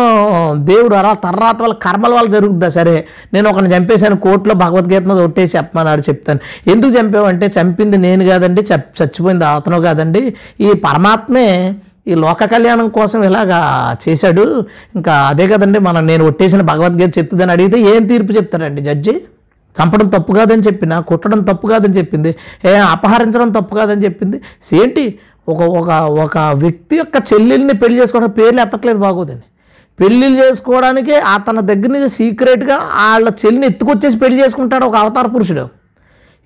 [0.66, 2.70] దేవుడు అలా తర్వాత వాళ్ళ కర్మల వల్ల జరుగుద్దా?
[2.70, 6.40] సరే నేను ఒకరిని చంపేశాను కోర్టులో భగవద్గీత మీద ఒట్టేసి చెప్పమన్నాడు చెప్తాను.
[6.72, 10.34] ఎందుకు చంపావంటే చంపింది నేను కాదండి చచ్చిపోయింది అతను కాదండి.
[10.62, 11.76] ఈ పరమాత్మే
[12.08, 13.60] ఈ లోక కళ్యాణం కోసం ఇలాగా
[14.10, 14.66] చేశాడు.
[14.96, 19.16] ఇంకా అదే కదండి మనం నేను ఒట్టేసిన భగవద్గీత చెప్తుందని అడిగితే ఏం తీర్పు చెప్తాడండి జడ్జి?
[19.82, 22.36] చంపడం తప్పు కాదని చెప్పిన కుట్టడం తప్పు కాదని చెప్పింది
[22.66, 24.42] ఏ అపహరించడం తప్పు కాదని చెప్పింది.
[24.74, 25.20] ఏంటి?
[25.48, 25.90] ఒక ఒక
[26.26, 29.46] ఒక వ్యక్తి యొక్క చెల్లెల్ని పెళ్ళి చేసుకోవడం పేర్లు ఎత్తట్లేదు బాగోదని
[30.00, 35.64] పెళ్ళిళ్ళు చేసుకోవడానికి అతని దగ్గర నుంచి సీక్రెట్గా వాళ్ళ చెల్లిని ఎత్తుకొచ్చేసి పెళ్ళి చేసుకుంటాడు ఒక అవతార పురుషుడు.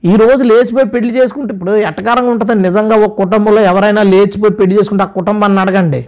[0.03, 5.03] ఈ రోజు లేచిపోయి పెళ్ళి చేసుకుంటే ఇప్పుడు ఎట్టకారంగా ఉంటుంది నిజంగా ఒక కుటుంబంలో ఎవరైనా లేచిపోయి పెళ్ళి చేసుకుంటే
[5.03, 6.01] ఆ కుటుంబాన్ని అడగండి.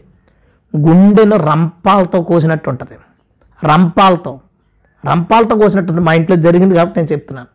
[0.73, 2.95] గుండెను రంపాలతో కోసినట్టు ఉంటుంది.
[3.63, 4.39] రంపాలతో.
[5.03, 7.49] రంపాలతో కోసినట్టుంది మా ఇంట్లో జరిగింది కాబట్టి నేను చెప్తున్నాను.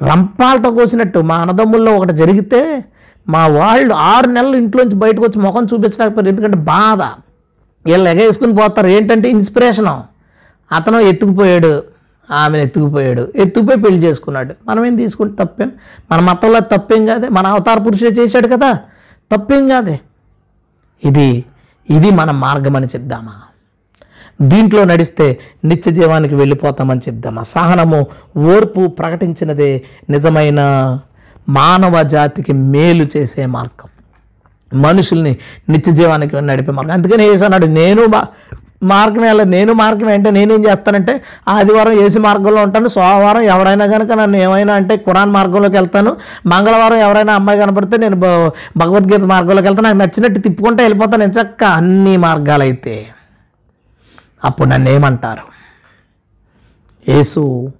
[0.00, 2.60] రంపాలతో కోసినట్టు మా అన్నదమ్ముల్లో ఒకటి జరిగితే
[3.30, 6.28] మా వాళ్ళు ఆరు నెలలు ఇంట్లోంచి బయటకు వచ్చి ముఖం చూపించలేకపోయారు.
[6.28, 7.02] ఎందుకంటే బాధ.
[7.86, 8.86] వీళ్ళు ఎగేసుకుని పోతారు.
[8.86, 10.04] ఏంటంటే ఇన్స్పిరేషను.
[10.72, 11.82] అతను ఎత్తుకుపోయాడు.
[12.30, 13.32] ఆమెను ఎత్తుకుపోయాడు.
[13.36, 14.54] ఎత్తుకుపోయి పెళ్ళి చేసుకున్నాడు.
[14.68, 15.72] మనం ఏం తీసుకుంటే తప్పేం?
[16.12, 17.28] మన మతంలో తప్పేం కాదే?
[17.28, 18.72] మన అవతార పురుషుడే చేశాడు కదా.
[19.32, 20.00] తప్పేం కాదే?
[21.04, 21.44] ఇది
[21.90, 23.32] ఇది మన మార్గం అని చెప్దామా?
[24.42, 27.42] దీంట్లో నడిస్తే నిత్య జీవానికి వెళ్ళిపోతామని చెప్దామా?
[27.42, 28.06] సహనము
[28.36, 30.60] ఓర్పు ప్రకటించినదే నిజమైన
[31.50, 33.88] మానవ జాతికి మేలు చేసే మార్గం.
[34.82, 35.36] మనుషుల్ని
[35.68, 36.92] నిత్య జీవానికి నడిపే మార్గం.
[36.92, 42.62] అందుకని ఏసు అన్నాడు నేను మా- మార్గం వెళ్ళదు నేను మార్గం ఏంటంటే నేనేం చేస్తానంటే ఆదివారం ఏసు మార్గంలో
[42.62, 48.16] ఉంటాను సోమవారం ఎవరైనా కనుక నన్ను ఏమైనా అంటే కురాన్ మార్గంలోకి వెళ్తాను మంగళవారం ఎవరైనా అమ్మాయి కనపడితే నేను
[48.76, 53.06] భగవద్గీత మార్గంలోకి వెళ్తాను నాకు నచ్చినట్టు తిప్పుకుంటే వెళ్ళిపోతాను ఎంచక్క అన్ని మార్గాలైతే.
[54.44, 55.50] అప్పుడు నన్ను ఏమంటారు?
[57.10, 57.72] యేసు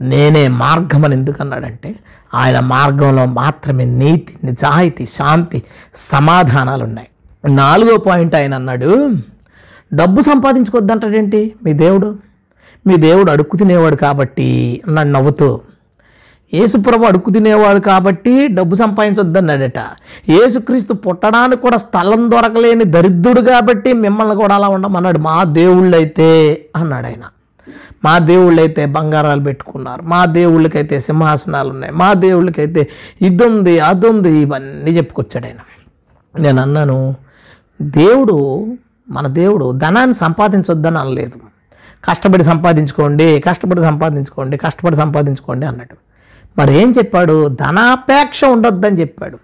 [0.00, 1.94] నేనే మార్గం అని ఎందుకన్నాడంటే
[2.34, 5.62] ఆయన మార్గంలో మాత్రమే నీతి నిజాయితీ శాంతి
[5.94, 7.08] సమాధానాలు ఉన్నాయి
[7.52, 9.10] నాలుగో పాయింట్ ఆయన అన్నాడు
[9.94, 11.54] డబ్బు సంపాదించుకోవద్దంటాడేంటి?
[11.64, 12.16] మీ దేవుడు?
[12.86, 15.60] మీ దేవుడు అడుక్కు తినేవాడు కాబట్టి అన్నాడు నవ్వుతూ
[16.54, 19.78] యేసుప్రభు అడుక్కు తినేవాడు కాబట్టి డబ్బు సంపాదించొద్దన్నాడట.
[20.28, 25.18] యేసుక్రీస్తు పుట్టడానికి కూడా స్థలం దొరకలేని దరిద్రుడు కాబట్టి మిమ్మల్ని కూడా అలా ఉండమన్నాడు.
[25.18, 27.22] మా దేవుళ్ళైతే అన్నాడు ఆయన.
[28.04, 30.02] మా దేవుళ్ళైతే బంగారాలు పెట్టుకున్నారు.
[30.02, 32.88] మా దేవుళ్ళకైతే సింహాసనాలు ఉన్నాయి మా దేవుళ్ళకైతే
[33.22, 35.56] ఇది ఉంది అది ఉంది ఇవన్నీ చెప్పుకొచ్చాడు ఆయన.
[36.42, 37.16] నేను అన్నాను
[37.82, 38.66] దేవుడు
[39.10, 41.40] మన దేవుడు ధనాన్ని సంపాదించొద్దని అనలేదు.
[42.04, 45.96] కష్టపడి సంపాదించుకోండి కష్టపడి సంపాదించుకోండి కష్టపడి సంపాదించుకోండి అన్నాడు.
[46.60, 47.48] మరి ఏం చెప్పాడు?
[47.48, 49.38] ధనాపేక్ష ఉండొద్దని చెప్పాడు.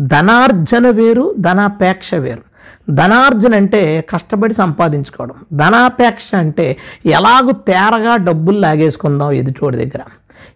[0.00, 2.51] ధనార్జన వేరు ధనాపేక్ష వేరు.
[2.90, 5.34] ధనార్జన అంటే కష్టపడి సంపాదించుకోవడం.
[5.52, 10.00] ధనాపేక్ష అంటే ఎలాగూ తేరగా డబ్బులు లాగేసుకుందాం ఎదుటోడి దగ్గర.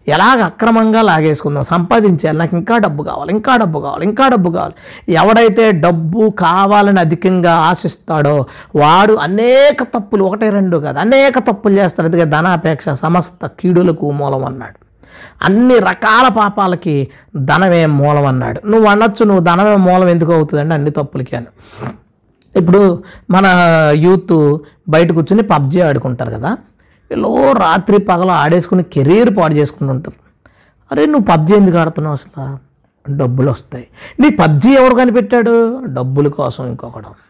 [0.07, 1.63] ఎలాగ అక్రమంగా లాగేసుకుందాం.
[1.63, 4.73] సంపాదించాలి నాకు ఇంకా డబ్బు కావాలి ఇంకా డబ్బు కావాలి ఇంకా డబ్బు కావాలి.
[5.13, 8.45] ఎవడైతే డబ్బు కావాలని అధికంగా ఆశిస్తాడో
[8.75, 12.07] వాడు అనేక తప్పులు ఒకటే రెండు కాదు అనేక తప్పులు చేస్తాడు.
[12.07, 14.86] అందుకే ధనాపేక్ష సమస్త కీడులకు మూలం అన్నాడు.
[15.43, 20.73] అన్ని రకాల పాపాలకి ధనమే మూలం అన్నాడు నువ్వు అనొచ్చు నువ్వు ధనమే మూలం ఎందుకు అవుతుందండి?
[20.73, 21.45] అన్ని తప్పులకి అని.
[22.55, 23.45] ఇప్పుడు మన
[23.95, 24.57] యూత్
[24.89, 26.57] బయట కూర్చొని పబ్జీ ఆడుకుంటారు కదా
[27.11, 30.19] వీళ్ళు రాత్రి పగల ఆడేసుకుని కెరీర్ పాడు చేసుకుని ఉంటారు.
[30.91, 32.67] అరే నువ్వు పబ్జీ ఎందుకు ఆడుతున్నావు అసలు?
[33.17, 33.87] డబ్బులు వస్తాయి.
[34.19, 35.81] నీ పబ్జీ ఎవరు కనిపెట్టాడు?
[35.85, 37.26] డబ్బుల కోసం ఇంకొకడు.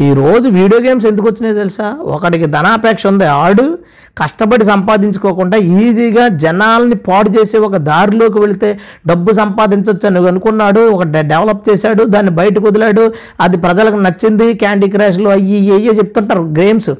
[0.00, 1.96] ఈరోజు వీడియో గేమ్స్ ఎందుకు వచ్చినాయి తెలుసా?
[2.00, 3.24] ఒకడికి ధనాపేక్ష ఉంది.
[3.24, 3.78] ఆడు
[4.18, 10.80] కష్టపడి సంపాదించుకోకుండా ఈజీగా జనాల్ని పాడు చేసి ఒక దారిలోకి వెళితే డబ్బు సంపాదించవచ్చు అని అనుకున్నాడు.
[10.90, 12.04] ఒక డె- డెవలప్ చేశాడు.
[12.04, 13.12] దాన్ని బయటకు వదిలాడు.
[13.40, 14.54] అది ప్రజలకు నచ్చింది.
[14.54, 16.90] క్యాండీ క్రాష్లు అయ్యి అయ్యో చెప్తుంటారు గేమ్స్.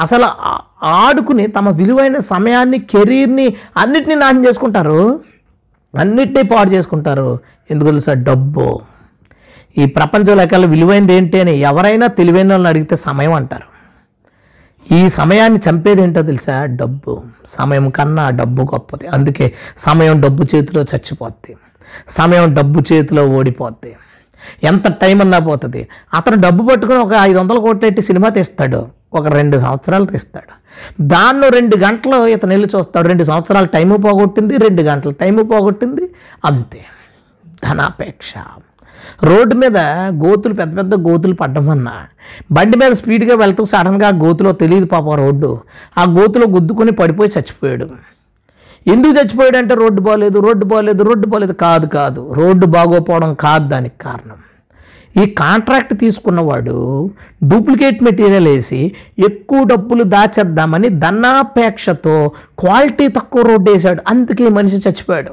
[0.00, 0.26] అసలు
[0.84, 5.20] ఆడుకుని తమ విలువైన సమయాన్ని కెరీర్ని అన్నిటినీ నాశనం చేసుకుంటారు.
[5.98, 7.38] అన్నిటినీ పాడు చేసుకుంటారు.
[7.70, 8.12] ఎందుకు తెలుసా?
[8.12, 8.80] డబ్బు.
[9.78, 13.70] ఈ ప్రపంచంలో కల్లా విలువైనది ఏంటి అని ఎవరైనా తెలివైన వాళ్ళని అడిగితే సమయం అంటారు.
[14.94, 16.64] ఈ సమయాన్ని చంపేది ఏంటో తెలుసా?
[16.64, 17.22] డబ్బు.
[17.48, 19.06] సమయం కన్నా డబ్బు గొప్పది.
[19.06, 21.56] అందుకే సమయం డబ్బు చేతిలో చచ్చిపోద్ది.
[22.08, 23.96] సమయం డబ్బు చేతిలో ఓడిపోద్ది.
[24.64, 25.88] ఎంత టైం అన్నా పోతుంది.
[26.14, 28.88] అతను డబ్బు పట్టుకుని ఒక ఐదు వందల కోట్లు పెట్టి సినిమా తీస్తాడు.
[29.12, 30.60] ఒక రెండు సంవత్సరాలు తీస్తాడు.
[31.02, 33.08] దానిలో రెండు గంటలు ఇతను వెళ్ళి చూస్తాడు.
[33.08, 36.02] రెండు సంవత్సరాలు టైము పోగొట్టింది రెండు గంటలు టైము పోగొట్టింది.
[36.44, 36.84] అంతే.
[37.64, 38.34] ధనాపేక్ష.
[39.24, 39.78] రోడ్డు మీద
[40.24, 41.94] గోతులు పెద్ద పెద్ద గోతులు పడ్డమన్నా
[42.52, 45.58] బండి మీద స్పీడ్గా వెళ్తూ సడన్గా ఆ గోతులో తెలియదు పాప రోడ్డు.
[45.98, 47.88] ఆ గోతులో గుద్దుకొని పడిపోయి చచ్చిపోయాడు.
[48.86, 52.32] ఎందుకు చచ్చిపోయాడు అంటే రోడ్డు బాగలేదు రోడ్డు బాగలేదు రోడ్డు బాగలేదు కాదు కాదు.
[52.36, 54.38] రోడ్డు బాగోపోవడం కాదు దానికి కారణం.
[55.22, 56.76] ఈ కాంట్రాక్ట్ తీసుకున్నవాడు
[57.44, 65.32] డూప్లికేట్ మెటీరియల్ వేసి ఎక్కువ డబ్బులు దాచేద్దామని ధనాపేక్షతో క్వాలిటీ తక్కువ రోడ్డు వేశాడు అందుకే మనిషి చచ్చిపోయాడు.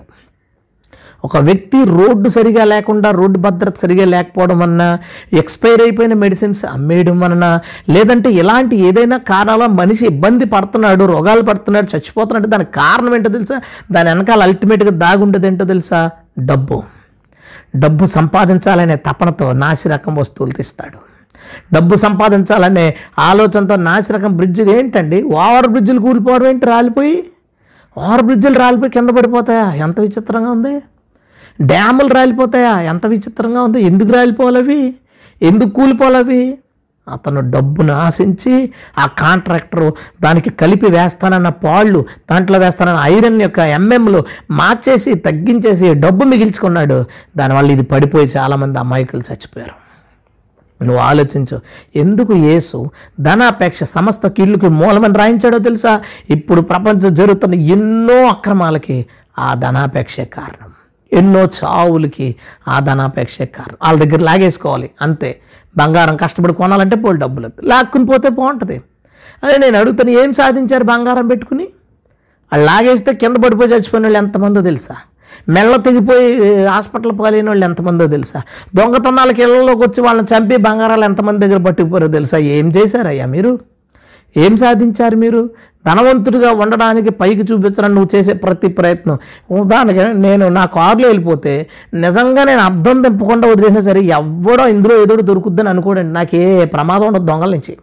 [1.28, 4.84] ఒక వ్యక్తి రోడ్డు సరిగా లేకుండా రోడ్డు భద్రత సరిగా లేకపోవడం వలన
[5.34, 7.46] ఎక్స్పైర్ అయిపోయిన మెడిసిన్స్ అమ్మేయడం వలన
[7.90, 13.58] లేదంటే ఇలాంటి ఏదైనా కారణాల మనిషి ఇబ్బంది పడుతున్నాడు రోగాలు పడుతున్నాడు చచ్చిపోతున్నాడు దానికి కారణం ఏంటో తెలుసా?
[13.92, 16.10] దాని వెనకాల అల్టిమేట్గా దాగుండేది ఏంటో తెలుసా?
[16.40, 16.84] డబ్బు.
[17.76, 21.00] డబ్బు సంపాదించాలనే తపనతో నాసిరకం వస్తువులు తీస్తాడు.
[21.74, 22.86] డబ్బు సంపాదించాలనే
[23.20, 25.24] ఆలోచనతో నాసిరకం బ్రిడ్జిలు ఏంటండి?
[25.24, 26.66] ఓవర్ బ్రిడ్జిలు కూలిపోవడం ఏంటి?
[26.66, 27.18] రాలిపోయి?
[27.98, 29.74] ఓవర్ బ్రిడ్జిలు రాలిపోయి కింద పడిపోతాయా?
[29.74, 30.76] ఎంత విచిత్రంగా ఉంది.
[31.62, 32.82] డ్యాములు రాలిపోతాయా?
[32.82, 33.82] ఎంత విచిత్రంగా ఉంది.
[33.82, 34.96] ఎందుకు రాలిపోవాలవి
[35.42, 36.58] ఎందుకు కూలిపోవాలి అవి?
[37.08, 45.16] అతను డబ్బును ఆశించి ఆ కాంట్రాక్టరు దానికి కలిపి వేస్తానన్న పాళ్ళు దాంట్లో వేస్తానన్న ఐరన్ యొక్క ఎంఎంలు మార్చేసి
[45.16, 47.06] తగ్గించేసి డబ్బు మిగిల్చుకున్నాడు.
[47.38, 49.88] దానివల్ల ఇది పడిపోయి చాలామంది అమాయకులు చచ్చిపోయారు.
[50.84, 51.62] నువ్వు ఆలోచించు.
[51.96, 52.90] ఎందుకు యేసు
[53.20, 56.02] ధనాపేక్ష సమస్త కీళ్ళకి మూలమని రాయించాడో తెలుసా?
[56.30, 59.06] ఇప్పుడు ప్రపంచం జరుగుతున్న ఎన్నో అక్రమాలకి
[59.40, 60.72] ఆ ధనాపేక్షే కారణం.
[61.12, 62.36] ఎన్నో చావులకి
[62.68, 65.40] ఆ ధనాపేక్ష కారణం వాళ్ళ దగ్గర లాగేసుకోవాలి అంతే.
[65.78, 68.82] బంగారం కష్టపడి కొనాలంటే పోలు డబ్బులు లాక్కుని పోతే బాగుంటుంది.
[69.44, 71.68] అదే నేను అడుగుతాను ఏం సాధించారు బంగారం పెట్టుకుని?
[72.52, 74.96] వాళ్ళు లాగేస్తే కింద పడిపోయి చచ్చిపోయిన వాళ్ళు ఎంతమందో తెలుసా?
[75.50, 78.42] మెల్ల తెగిపోయి హాస్పిటల్ పాలైన వాళ్ళు ఎంతమందో తెలుసా?
[78.76, 82.38] దొంగతనాలకి ఇళ్ళలోకి వచ్చి వాళ్ళని చంపి బంగారాలు ఎంతమంది దగ్గర పట్టుకుపోయారో తెలుసా?
[82.38, 83.60] ఏం చేశారయ్యా మీరు?
[84.38, 85.50] ఏం సాధించారు మీరు?
[85.88, 89.18] ధనవంతుడిగా ఉండడానికి పైకి చూపించడం నువ్వు చేసే ప్రతి ప్రయత్నం.
[89.52, 91.54] ఉదాహరణకి నేను నా కారులో వెళ్ళిపోతే
[91.94, 96.14] నిజంగా నేను అర్థం తెంపకుండా వదిలేసినా సరే ఎవడో ఇందులో ఏదో దొరుకుద్దని అనుకోడండి.
[96.14, 97.76] నాకు ఏ ప్రమాదం ఉండదు దొంగల నుంచి.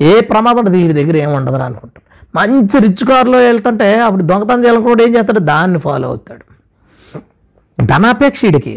[0.00, 0.76] ఏ ప్రమాదం ఉండదు.
[0.76, 5.40] వీడి దగ్గర ఏమి ఉండదురా అనుకుంటాను మంచి రిచ్ కారులో వెళ్తుంటే అప్పుడు దొంగతనం చేయాలనుకుంటే ఏం చేస్తాడు?
[5.52, 6.44] దాన్ని ఫాలో అవుతాడు.
[7.84, 8.74] ధనాపేక్ష వీడికి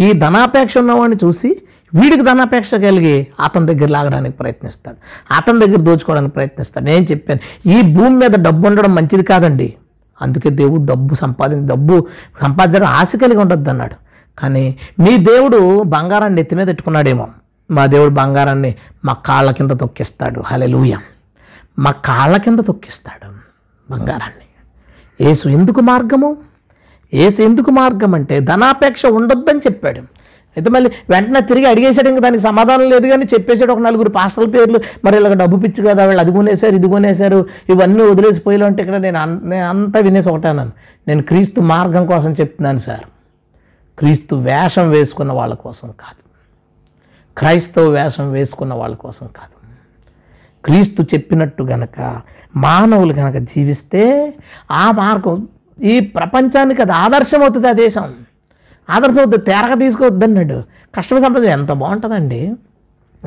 [0.00, 1.50] ఈ ధనాపేక్ష ఉన్నవాడిని చూసి
[1.94, 4.96] వీడికి ధనాపేక్ష కలిగి అతని దగ్గర లాగడానికి ప్రయత్నిస్తాడు.
[5.34, 6.84] అతని దగ్గర దోచుకోవడానికి ప్రయత్నిస్తాడు.
[6.84, 9.74] నేను చెప్పాను ఈ భూమి మీద డబ్బు ఉండడం మంచిది కాదండి.
[10.22, 12.06] అందుకే దేవుడు డబ్బు సంపాదించి డబ్బు
[12.42, 13.94] సంపాదించడం ఆశ కలిగి ఉండొద్దు అన్నాడు.
[14.38, 17.28] కానీ మీ దేవుడు బంగారాన్ని ఎత్తి మీద పెట్టుకున్నాడేమో.
[17.70, 18.74] మా దేవుడు బంగారాన్ని
[19.04, 20.42] మా కాళ్ళ కింద తొక్కిస్తాడు.
[20.46, 20.94] హలెలూయ
[21.78, 23.28] మా కాళ్ళ కింద తొక్కిస్తాడు
[23.92, 24.46] బంగారాన్ని.
[25.30, 26.36] ఏసు ఎందుకు మార్గము?
[27.14, 30.02] ఏసు ఎందుకు మార్గం అంటే ధనాపేక్ష ఉండొద్దని చెప్పాడు.
[30.56, 34.80] అయితే మళ్ళీ వెంటనే తిరిగి అడిగేశాడు ఇంకా దానికి సమాధానం లేదు కానీ చెప్పేశాడు ఒక నలుగురు పాస్టల్ పేర్లు.
[35.04, 37.38] మరి ఇలాగ డబ్బు పిచ్చి కదా వాళ్ళు అది కొనేశారు ఇది కొనేశారు
[37.68, 39.18] ఇవన్నీ వదిలేసిపోయారు అంటే ఇక్కడ నేను
[39.52, 40.66] నేను అంతా వినేసి ఒకటాను
[41.08, 43.06] నేను క్రీస్తు మార్గం కోసం చెప్తున్నాను సార్.
[43.98, 46.20] క్రీస్తు వేషం వేసుకున్న వాళ్ళ కోసం కాదు.
[47.36, 49.56] క్రైస్తవ వేషం వేసుకున్న వాళ్ళ కోసం కాదు.
[50.64, 51.98] క్రీస్తు చెప్పినట్టు గనక
[52.56, 54.02] మానవులు గనక జీవిస్తే
[54.70, 55.48] ఆ మార్గం
[55.92, 58.06] ఈ ప్రపంచానికి అది ఆదర్శం అవుతుంది ఆ దేశం.
[58.90, 60.62] ఆదర్శం వద్దు తేరక తీసుకోవద్దన్నాడు.
[60.94, 62.52] కష్టపడి సంపద ఎంత బాగుంటుందండి?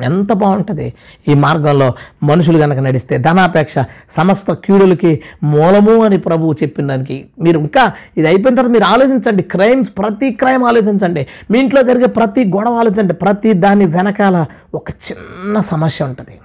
[0.02, 0.92] ఎంత బాగుంటుంది?
[1.28, 3.74] ఈ మార్గంలో మనుషులు కనుక నడిస్తే ధనాపేక్ష
[4.10, 9.42] సమస్త కీడులకి మూలము అని ప్రభువు చెప్పిన దానికి మీరు ఇంకా ఇది అయిపోయిన తర్వాత మీరు ఆలోచించండి.
[9.42, 11.26] క్రైమ్స్ ప్రతి క్రైమ్ ఆలోచించండి.
[11.50, 13.14] మీ ఇంట్లో జరిగే ప్రతి గొడవ ఆలోచించండి.
[13.14, 16.38] ప్రతి దాని వెనకాల ఒక చిన్న సమస్య ఉంటుంది.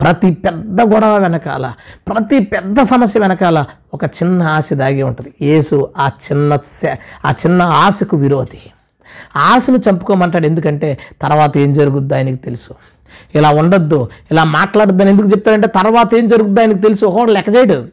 [0.00, 1.72] ప్రతి పెద్ద గొడవ వెనకాల
[2.08, 3.64] ప్రతి పెద్ద సమస్య వెనకాల
[3.94, 5.34] ఒక చిన్న ఆశ దాగి ఉంటుంది.
[5.42, 6.58] యేసు ఆ చిన్న
[7.26, 8.60] ఆ చిన్న ఆశకు విరోధి.
[9.36, 12.74] ఆశను చంపుకోమంటాడు ఎందుకంటే తర్వాత ఏం జరుగుద్దో ఆయనకి తెలుసు.
[13.34, 17.04] ఇలా ఉండొద్దు ఇలా మాట్లాడొద్దని ఎందుకు చెప్తాడంటే తర్వాత ఏం జరుగుద్దో ఆయనకు తెలుసు.
[17.06, 17.86] ఒకడు లెక్క చేయడు.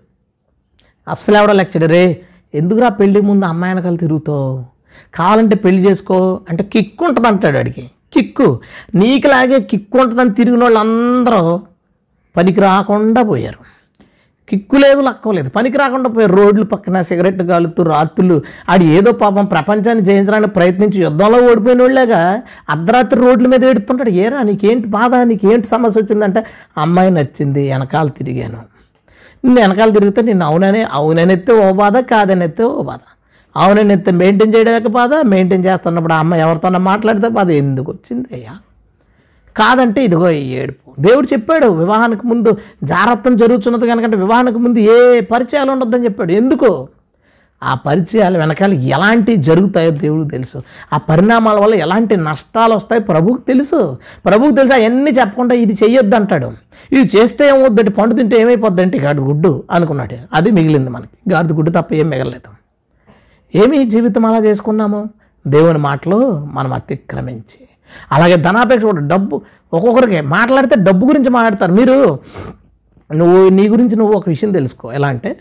[1.07, 1.91] అస్సలు ఎవడో లెక్క చేయడు.
[1.91, 2.21] రే
[2.55, 4.65] ఎందుకురా పెళ్ళి ముందు అమ్మాయి వెనకాల తిరుగుతావు?
[5.13, 8.59] కావాలంటే పెళ్ళి చేసుకో అంటే కిక్కు ఉంటుంది అంటాడు అడిగి కిక్కు.
[8.95, 11.59] నీకులాగే కిక్కు ఉంటుందని తిరిగిన వాళ్ళు అందరూ
[12.35, 13.59] పనికి రాకుండా పోయారు.
[14.49, 15.49] కిక్కు లేదు లక్క లేదు.
[15.49, 16.35] పనికి రాకుండా పోయారు.
[16.35, 22.19] రోడ్లు పక్కన సిగరెట్ కాలుతూ రాత్రులు ఆడు ఏదో పాపం ప్రపంచాన్ని జయించడానికి ప్రయత్నించి యుద్ధంలో ఓడిపోయిన వాళ్ళేగా
[22.69, 25.15] అర్ధరాత్రి రోడ్ల మీద ఏడుతుంటాడు ఏరా నీకేంటి బాధ?
[25.23, 26.41] నీకేంటి సమస్య వచ్చిందంటే
[26.77, 28.59] అమ్మాయి నచ్చింది వెనకాల తిరిగాను.
[29.45, 32.99] నేను వెనకాల తిరిగితే నేను అవుననే అవుననెత్తే ఓ బాధ కాదనెత్తే ఓ బాధ.
[33.55, 37.49] అవుననెత్తే మెయింటైన్ చేయడానికి బాధ మెయింటైన్ చేస్తున్నప్పుడు ఆ అమ్మాయి ఎవరితోనో మాట్లాడితే బాధ.
[37.63, 38.53] ఎందుకు వచ్చింది అయ్యా?
[39.57, 41.01] కాదంటే ఇదిగో ఈ ఏడుపు.
[41.01, 46.31] దేవుడు చెప్పాడు వివాహానికి ముందు జాగ్రత్తం జరుగుతున్నది కనుకంటే వివాహానికి ముందు ఏ పరిచయాలు ఉండొద్దని చెప్పాడు.
[46.31, 46.87] ఎందుకు?
[47.63, 50.61] ఆ పరిచయాలు వెనకాల ఎలాంటి జరుగుతాయో దేవుడికి తెలుసు.
[50.93, 53.97] ఆ పరిణామాల వల్ల ఎలాంటి నష్టాలు వస్తాయో ప్రభువుకి తెలుసు.
[54.25, 56.51] ప్రభువుకి తెలుసు అవన్నీ చెప్పకుండా ఇది చెయ్యొద్దు అంటాడు.
[56.91, 60.17] ఇది చేస్తే ఏమవుద్దంటే పండు తింటే ఏమైపోద్దంటే గాడి గుడ్డు అనుకున్నాడు.
[60.33, 61.33] అది మిగిలింది మనకి.
[61.33, 62.61] గాడిద గుడ్డు తప్ప ఏం మిగలలేదు.
[63.57, 65.09] ఏమి జీవితం అలా చేసుకున్నాము?
[65.47, 67.67] దేవుని మాటలు మనం అతిక్రమించి
[68.11, 69.41] అలాగే ధనాపేక్ష కూడా డబ్బు
[69.73, 71.71] ఒక్కొక్కరికి మాట్లాడితే డబ్బు గురించి మాట్లాడతారు.
[71.71, 72.19] మీరు
[73.15, 74.91] నువ్వు నీ గురించి నువ్వు ఒక విషయం తెలుసుకో.
[74.91, 75.37] ఎలా అంటే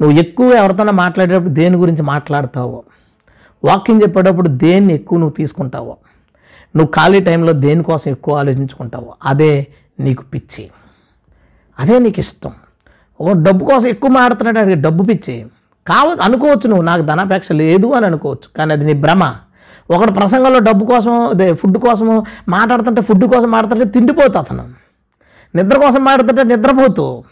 [0.00, 2.82] నువ్వు ఎక్కువ ఎవరితోనో మాట్లాడేటప్పుడు దేని గురించి మాట్లాడతావో
[3.64, 5.96] వాకింగ్ చెప్పేటప్పుడు దేన్ని ఎక్కువ నువ్వు తీసుకుంటావో
[6.76, 9.66] నువ్వు ఖాళీ టైంలో దేనికోసం ఎక్కువ ఆలోచించుకుంటావో అదే
[10.00, 10.70] నీకు పిచ్చి.
[11.78, 12.52] అదే నీకు ఇష్టం.
[13.20, 15.46] ఒక డబ్బు కోసం ఎక్కువ మాట్లాడుతున్నాడు డబ్బు పిచ్చి.
[15.86, 19.22] కావ అనుకోవచ్చు నువ్వు నాకు ధనాపేక్ష లేదు అని అనుకోవచ్చు కానీ అది నీ భ్రమ.
[19.90, 24.68] ఒకడు ప్రసంగంలో డబ్బు కోసం అదే ఫుడ్ కోసము మాట్లాడుతుంటే ఫుడ్ కోసం మాట్లాడుతుంటే తిండిపోతూ అతను.
[25.56, 27.24] నిద్ర కోసం మాట్లాడుతుంటే నిద్రపోతూ.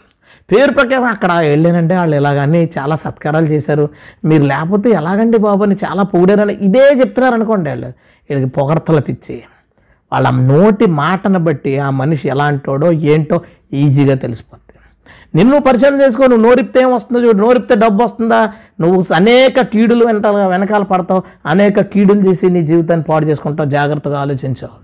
[0.51, 3.89] పేరు ప్రకారం అక్కడ వెళ్ళానంటే వాళ్ళు ఇలాగని చాలా సత్కారాలు చేశారు.
[4.25, 7.87] మీరు లేకపోతే ఎలాగండి బాబు అని చాలా పొగిడారని ఇదే చెప్తున్నారు అనుకోండి వాళ్ళు.
[8.29, 9.43] వీళ్ళకి పొగడతల పిచ్చి.
[10.13, 13.41] వాళ్ళ నోటి మాటను బట్టి ఆ మనిషి ఎలాంటోడో ఏంటో
[13.73, 14.72] ఈజీగా తెలిసిపోతుంది
[15.35, 18.53] నిన్ను పరిశీలన చేసుకో నువ్వు నోరిపితే ఏం వస్తుందో చూడు నోరిపితే డబ్బు వస్తుందా?
[18.79, 24.83] నువ్వు అనేక కీడులు వెనకాల వెనకాల పడతావు అనేక కీడులు చేసి నీ జీవితాన్ని పాడు చేసుకుంటావు జాగ్రత్తగా ఆలోచించావు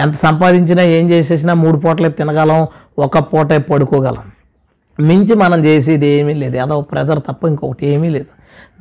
[0.00, 2.66] ఎంత సంపాదించినా ఏం చేసేసినా మూడు పూటలే తినగలం
[2.98, 4.24] ఒక పూటే పడుకోగలం.
[5.00, 6.56] మించి మనం చేసేది ఏమీ లేదు.
[6.56, 8.26] ఏదో ప్రెజర్ తప్ప ఇంకొకటి ఏమీ లేదు.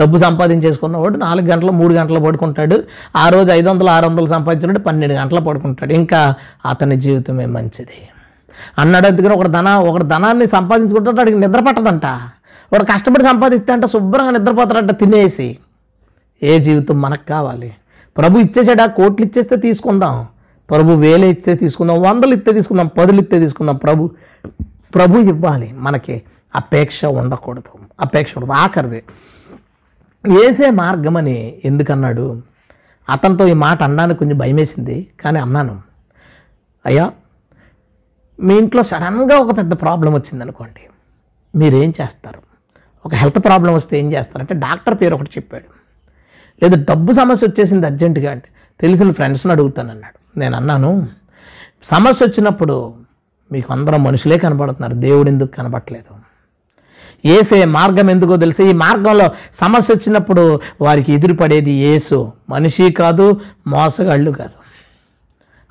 [0.02, 2.84] డబ్బు సంపాదించేసుకున్నవాడు నాలుగు గంటలు మూడు గంటలు పడుకుంటాడు.
[3.16, 5.94] ఆ రోజు ఐదు వందలు ఆరు వందలు సంపాదించినట్టు పన్నెండు గంటలు పడుకుంటాడు.
[5.94, 6.36] ఇంకా
[6.66, 8.00] అతని జీవితమే మంచిది.
[8.80, 12.06] అన్నాడు అందుకని ఒకడు ధన ఒకడు ధనాన్ని సంపాదించుకుంటుంటే వాడికి నిద్ర పట్టదంట.
[12.74, 15.58] వాడు కష్టపడి సంపాదిస్తే అంట శుభ్రంగా నిద్రపోతాడంట తినేసి.
[16.44, 17.76] ఏ జీవితం మనకు కావాలి?
[18.18, 18.86] ప్రభు ఇచ్చేసాడా?
[18.86, 20.28] కోట్లు ఇచ్చేస్తే తీసుకుందాం.
[20.70, 23.76] ప్రభు వేలు ఇస్తే తీసుకుందాం వందలు ఇస్తే తీసుకుందాం పదులు ఇస్తే తీసుకుందాం.
[23.76, 24.10] ప్రభు
[24.96, 25.74] ప్రభు ఇవ్వాలి.
[25.78, 26.22] మనకి
[26.56, 27.80] అపేక్ష ఉండకూడదు.
[28.00, 28.52] అపేక్ష ఉండదు.
[28.52, 29.04] ఆఖరిది
[30.26, 32.42] వేసే మార్గమని ఎందుకన్నాడు?
[33.10, 35.82] అతనితో ఈ మాట అనడానికి కొంచెం భయమేసింది కానీ అన్నాను.
[36.86, 37.12] అయ్యా
[38.42, 40.82] మీ ఇంట్లో సడన్గా ఒక పెద్ద ప్రాబ్లం వచ్చింది అనుకోండి
[41.56, 42.40] మీరేం చేస్తారు?
[43.06, 45.64] ఒక హెల్త్ ప్రాబ్లం వస్తే ఏం చేస్తారంటే డాక్టర్ పేరు ఒకటి చెప్పాడు.
[46.64, 51.08] లేదా డబ్బు సమస్య వచ్చేసింది అర్జెంటుగా అంటే తెలిసిన ఫ్రెండ్స్ని అడుగుతాను అన్నాడు నేను అన్నాను
[51.84, 52.94] సమస్య వచ్చినప్పుడు
[53.52, 56.22] మీకు అందరం మనుషులే కనబడుతున్నారు దేవుడు ఎందుకు కనబడట్లేదు
[57.26, 58.62] ఏసే మార్గం ఎందుకో తెలుసు?
[58.62, 64.58] ఈ మార్గంలో సమస్య వచ్చినప్పుడు వారికి ఎదురుపడేది ఏసు మనిషి కాదు మోసగాళ్ళు కాదు.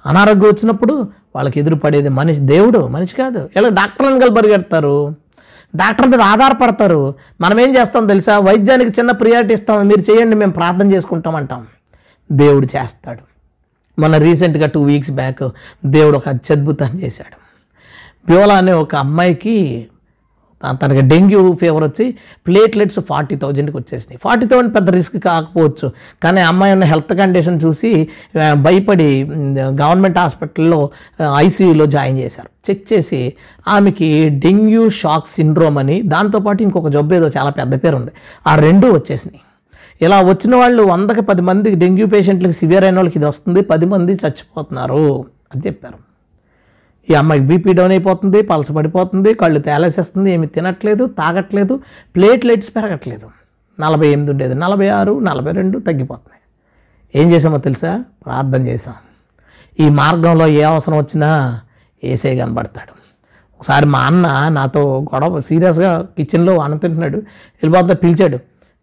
[0.06, 3.50] అనారోగ్యం వచ్చినప్పుడు వాళ్ళకి ఎదురుపడేది మనిషి దేవుడు మనిషి కాదు.
[3.56, 5.14] ఇలా డాక్టర్లను కలిపి పరిగెడతారు?
[5.76, 7.14] డాక్టర్ మీద ఆధారపడతారు.
[7.40, 8.38] మనం ఏం చేస్తాం తెలుసా?
[8.38, 9.88] వైద్యానికి చిన్న ప్రియారిటీ ఇస్తాం.
[9.88, 11.66] మీరు చేయండి మేము ప్రార్థన చేసుకుంటాం అంటాం.
[12.32, 13.20] దేవుడు చేస్తాడు.
[14.00, 15.48] మొన్న రీసెంట్గా టూ వీక్స్ బ్యాక్
[15.86, 17.40] దేవుడు ఒక అత్యద్భుతాన్ని చేశాడు.
[18.32, 19.88] బ్యోలా అనే ఒక అమ్మాయికి
[20.64, 22.06] తనకి డెంగ్యూ ఫీవర్ వచ్చి
[22.46, 24.18] ప్లేట్లెట్స్ ఫార్టీ థౌజండ్కి వచ్చేసినాయి.
[24.24, 25.86] ఫార్టీ థౌజండ్ పెద్ద రిస్క్ కాకపోవచ్చు.
[26.22, 29.08] కానీ అమ్మాయి ఉన్న హెల్త్ కండిషన్ చూసి భయపడి
[29.82, 30.90] గవర్నమెంట్ హాస్పిటల్లో
[31.36, 32.50] ఐసీయూలో జాయిన్ చేశారు.
[32.70, 33.32] చెక్ చేసి
[33.68, 38.12] ఆమెకి డెంగ్యూ షాక్ సిండ్రోమ్ అని దాంతోపాటు ఇంకొక జబ్బు ఏదో చాలా పెద్ద పేరు ఉంది.
[38.46, 39.40] ఆ రెండు వచ్చేసినాయి.
[40.06, 43.62] ఇలా వచ్చిన వాళ్ళు వందకి పది మంది డెంగ్యూ పేషెంట్లకు సివియర్ అయిన వాళ్ళకి ఇది వస్తుంది.
[43.72, 46.09] పది మంది చచ్చిపోతున్నారు అని చెప్పారు.
[47.10, 51.80] ఈ అమ్మాయికి బీపీ డౌన్ అయిపోతుంది పలస పడిపోతుంది కళ్ళు తేలేసేస్తుంది ఏమి తినట్లేదు తాగట్లేదు
[52.16, 53.30] ప్లేట్లెట్స్ పెరగట్లేదు.
[53.80, 54.54] నలభై ఎనిమిది ఉండేది.
[54.54, 56.42] నలభై ఆరు నలభై రెండు తగ్గిపోతున్నాయి.
[57.22, 58.04] ఏం చేసామో తెలుసా?
[58.24, 58.94] ప్రార్థన చేసాం
[59.80, 61.60] ఈ మార్గంలో ఏ అవసరం వచ్చినా
[62.04, 62.94] ఏసే కనబడతాడు.
[63.60, 67.18] ఒకసారి మా అన్న నాతో గొడవ సీరియస్గా కిచెన్లో అన్న తింటున్నాడు.
[67.62, 68.36] వెళ్ళిపోతా పిలిచాడు.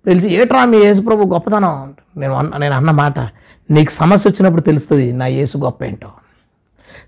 [0.05, 1.93] పిలిచి ఏట్రా మీ యేసు ప్రభు గొప్పతనం?
[2.17, 3.19] నేను అన్న నేను అన్న మాట
[3.71, 6.07] నీకు సమస్య వచ్చినప్పుడు తెలుస్తుంది నా యేసు గొప్ప ఏంటో.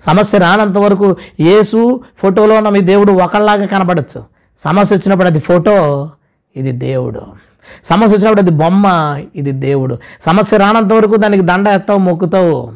[0.05, 4.23] సమస్య రానంత వరకు యేసు ఫోటోలో ఉన్న మీ దేవుడు ఒకళ్ళలాగా కనపడచ్చు
[4.63, 6.09] సమస్య వచ్చినప్పుడు అది ఫోటో
[6.55, 7.21] ఇది దేవుడు.
[7.85, 8.85] సమస్య వచ్చినప్పుడు అది బొమ్మ
[9.35, 9.97] ఇది దేవుడు.
[10.25, 12.73] సమస్య రానంత వరకు దానికి దండ ఎత్తావు మొక్కుతావు.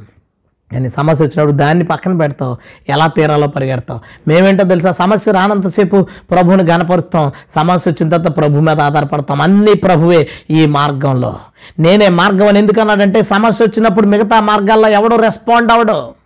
[0.72, 2.58] అని సమస్య వచ్చినప్పుడు దాన్ని పక్కన పెడతావు.
[2.90, 4.00] ఎలా తీరాలో పరిగెడతావు.
[4.28, 4.92] మేమేంటో తెలుసా?
[4.92, 7.32] సమస్య రానంతసేపు ప్రభువుని గనపరుస్తాం.
[7.56, 9.42] సమస్య వచ్చిన తర్వాత ప్రభు మీద ఆధారపడతాం.
[9.42, 11.36] అన్ని ప్రభువే ఈ మార్గంలో.
[11.80, 16.23] నేనే మార్గం అని ఎందుకన్నాడంటే సమస్య వచ్చినప్పుడు మిగతా మార్గాల్లో ఎవడో రెస్పాండ్ అవడు.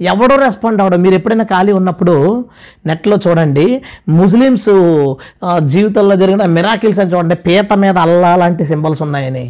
[0.00, 2.44] ఎవడో రెస్పాండ్ అవ్వడం మీరు ఎప్పుడైనా ఖాళీ ఉన్నప్పుడు
[2.86, 3.66] నెట్లో చూడండి
[4.08, 4.68] ముస్లిమ్స్
[5.66, 7.34] జీవితంలో జరిగిన మిరాకిల్స్ అని చూడండి.
[7.34, 9.44] పీత మీద అల్లా లాంటి సింబల్స్ ఉన్నాయని.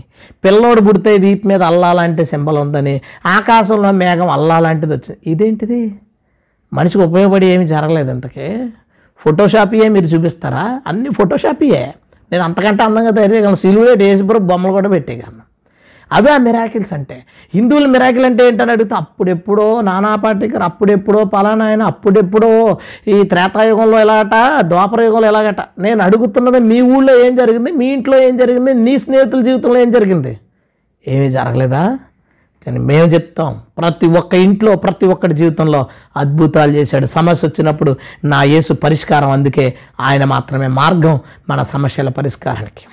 [0.44, 3.00] పిల్లోడు పుడితే వీప్ మీద అల్లా లాంటి సింబల్ ఉందని.
[3.26, 5.30] ఆకాశంలో మేఘం అల్లా లాంటిది వచ్చింది.
[5.30, 5.80] ఇదేంటిది?
[6.72, 8.46] మనిషికి ఉపయోగపడి ఏమి జరగలేదు ఇంతకీ.
[9.24, 10.64] ఫోటోషాపీయే మీరు చూపిస్తారా?
[10.86, 11.84] అన్ని ఫోటోషాపీయే
[12.32, 13.54] నేను అంతకంటే అందంగా తయారు చేయగలను.
[13.54, 15.43] సిలువే డేసిపురం బొమ్మలు కూడా పెట్టేయగలను.
[16.14, 17.24] అవే ఆ మిరాకిల్స్ అంటే.
[17.54, 24.60] హిందువుల మిరాకిల్ అంటే ఏంటని అడిగితే అప్పుడెప్పుడో నానా పాటికర్ అప్పుడెప్పుడో పలానా ఆయన అప్పుడెప్పుడో ఈ త్రేతాయుగంలో ఎలాగట
[24.60, 25.60] ద్వాపరయుగంలో ఎలాగట.
[25.78, 30.38] నేను అడుగుతున్నది మీ ఊళ్ళో ఏం జరిగింది మీ ఇంట్లో ఏం జరిగింది నీ స్నేహితుల జీవితంలో ఏం జరిగింది?
[31.08, 31.98] ఏమీ జరగలేదా?
[32.66, 35.86] కానీ మేము చెప్తాం ప్రతి ఒక్క ఇంట్లో ప్రతి ఒక్కటి జీవితంలో
[36.16, 37.06] అద్భుతాలు చేశాడు.
[37.06, 42.86] సమస్య వచ్చినప్పుడు నా యేసు పరిష్కారం అందుకే ఆయన మాత్రమే మార్గం మన సమస్యల పరిష్కారానికి.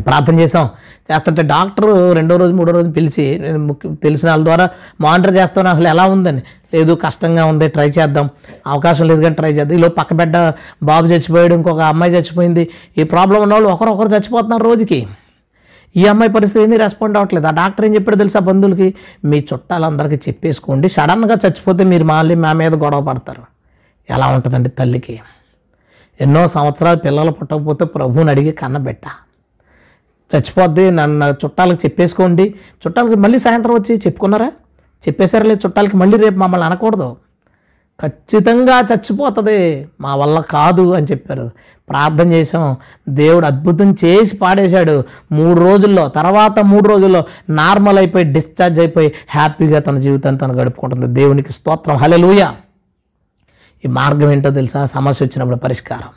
[0.00, 0.68] ప్రార్థన చేసాం
[1.12, 4.68] చేస్తుంటే డాక్టర్ రెండో రోజు మూడో రోజు పిలిచి ముఖ్య తెలిసిన వాళ్ళ ద్వారా
[5.00, 5.68] మానిటర్ చేస్తాను.
[5.68, 6.42] అసలు ఎలా ఉందని.
[6.74, 8.30] లేదు కష్టంగా ఉంది ట్రై చేద్దాం.
[8.66, 9.78] అవకాశం లేదు కానీ ట్రై చేద్దాం.
[9.78, 12.68] ఈలో పక్క బిడ్డ బాబు చచ్చిపోయాడు ఇంకొక అమ్మాయి చచ్చిపోయింది.
[12.98, 15.06] ఈ ప్రాబ్లం ఉన్న వాళ్ళు ఒకరొకరు చచ్చిపోతున్నారు రోజుకి.
[15.96, 17.46] ఈ అమ్మాయి పరిస్థితి ఏమీ రెస్పాండ్ అవ్వట్లేదు.
[17.46, 18.94] ఆ డాక్టర్ ఏం చెప్పాడు తెలుసా బంధువులకి?
[19.24, 20.88] మీ చుట్టాలందరికీ చెప్పేసుకోండి.
[20.88, 23.42] సడన్గా చచ్చిపోతే మీరు మళ్ళీ మా మీద గొడవ పడతారు.
[24.10, 25.20] ఎలా ఉంటుందండి తల్లికి?
[26.20, 29.02] ఎన్నో సంవత్సరాలు పిల్లలు పుట్టకపోతే ప్రభువుని అడిగి కన్నబెట్ట.
[30.34, 32.54] చచ్చిపోద్ది నన్ను చుట్టాలకు చెప్పేసుకోండి.
[32.86, 34.46] చుట్టాలకి మళ్ళీ సాయంత్రం వచ్చి చెప్పుకున్నారా?
[35.08, 37.16] చెప్పేశారా లేదు చుట్టాలకి మళ్ళీ రేపు మమ్మల్ని అనకూడదు.
[38.00, 41.50] ఖచ్చితంగా చచ్చిపోతుంది మా వల్ల కాదు అని చెప్పారు.
[41.88, 42.76] ప్రార్థన చేసాం
[43.08, 45.04] దేవుడు అద్భుతం చేసి పాడేశాడు.
[45.32, 51.06] మూడు రోజుల్లో తర్వాత మూడు రోజుల్లో నార్మల్ అయిపోయి డిశ్చార్జ్ అయిపోయి హ్యాపీగా తన జీవితాన్ని తను గడుపుకుంటుంది.
[51.06, 51.96] దేవునికి స్తోత్రం.
[51.96, 52.46] హలెలుయ
[53.84, 54.86] ఈ మార్గం ఏంటో తెలుసా?
[54.86, 56.08] సమస్య వచ్చినప్పుడు పరిష్కారం.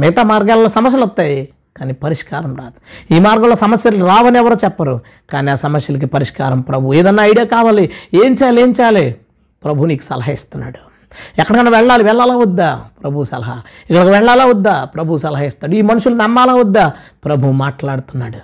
[0.00, 1.48] మిగతా మార్గాల్లో సమస్యలు వస్తాయి.
[1.76, 3.14] కానీ పరిష్కారం రాదు.
[3.14, 5.00] ఈ మార్గంలో సమస్యలు రావని ఎవరో చెప్పరు.
[5.30, 6.94] కానీ ఆ సమస్యలకి పరిష్కారం ప్రభు.
[6.94, 7.92] ఏదన్నా ఐడియా కావాలి?
[8.14, 8.62] ఏం చేయాలి?
[8.62, 9.16] ఏం చేయాలి?
[9.64, 10.96] ప్రభు నీకు సలహా ఇస్తున్నాడు.
[11.40, 12.04] ఎక్కడికైనా వెళ్ళాలి?
[12.04, 12.84] వెళ్ళాలా వద్దా?
[13.02, 13.62] ప్రభు సలహా.
[13.90, 14.84] ఇక్కడికి వెళ్ళాలా వద్దా?
[14.84, 15.74] ప్రభు సలహా ఇస్తాడు.
[15.74, 16.92] ఈ మనుషులు నమ్మాలా వద్దా?
[17.24, 18.38] ప్రభు మాట్లాడుతున్నాడు.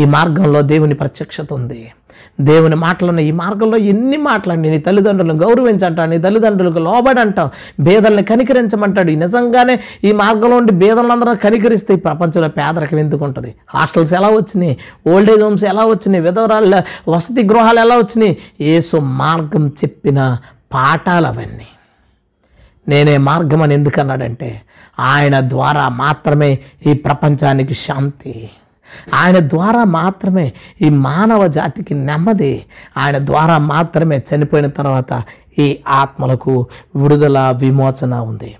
[0.00, 1.92] ఈ మార్గంలో దేవుని ప్రత్యక్షత ఉంది.
[2.40, 4.60] దేవుని మాటలున్న ఈ మార్గంలో ఎన్ని మాట్లాడి?
[4.60, 7.50] నీ తల్లిదండ్రులను గౌరవించంటావు నీ తల్లిదండ్రులకు లోబడంటావు
[7.82, 9.10] భేదల్ని కనికరించమంటాడు.
[9.10, 13.54] నిజంగానే ఈ మార్గంలో ఉండి భేదలందరూ కనికరిస్తే ఈ ప్రపంచంలో పేదరికం ఎందుకు ఉంటుంది?
[13.68, 14.78] హాస్టల్స్ ఎలా వచ్చినాయి?
[15.08, 16.24] ఓల్డేజ్ హోమ్స్ ఎలా వచ్చినాయి?
[16.24, 18.38] విధవరాళ్ళ వసతి గృహాలు ఎలా వచ్చినాయి?
[18.60, 20.38] ఏసు మార్గం చెప్పిన
[20.74, 21.66] పాఠాలు అవన్నీ.
[22.88, 24.62] నేనే మార్గం అని ఎందుకన్నాడంటే
[25.00, 28.50] ఆయన ద్వారా మాత్రమే ఈ ప్రపంచానికి శాంతి.
[29.14, 32.64] ఆయన ద్వారా మాత్రమే ఈ మానవ జాతికి నెమ్మది.
[32.98, 35.22] ఆయన ద్వారా మాత్రమే చనిపోయిన తర్వాత
[35.58, 36.66] ఈ ఆత్మలకు
[36.96, 38.56] విడుదల విమోచన ఉంది.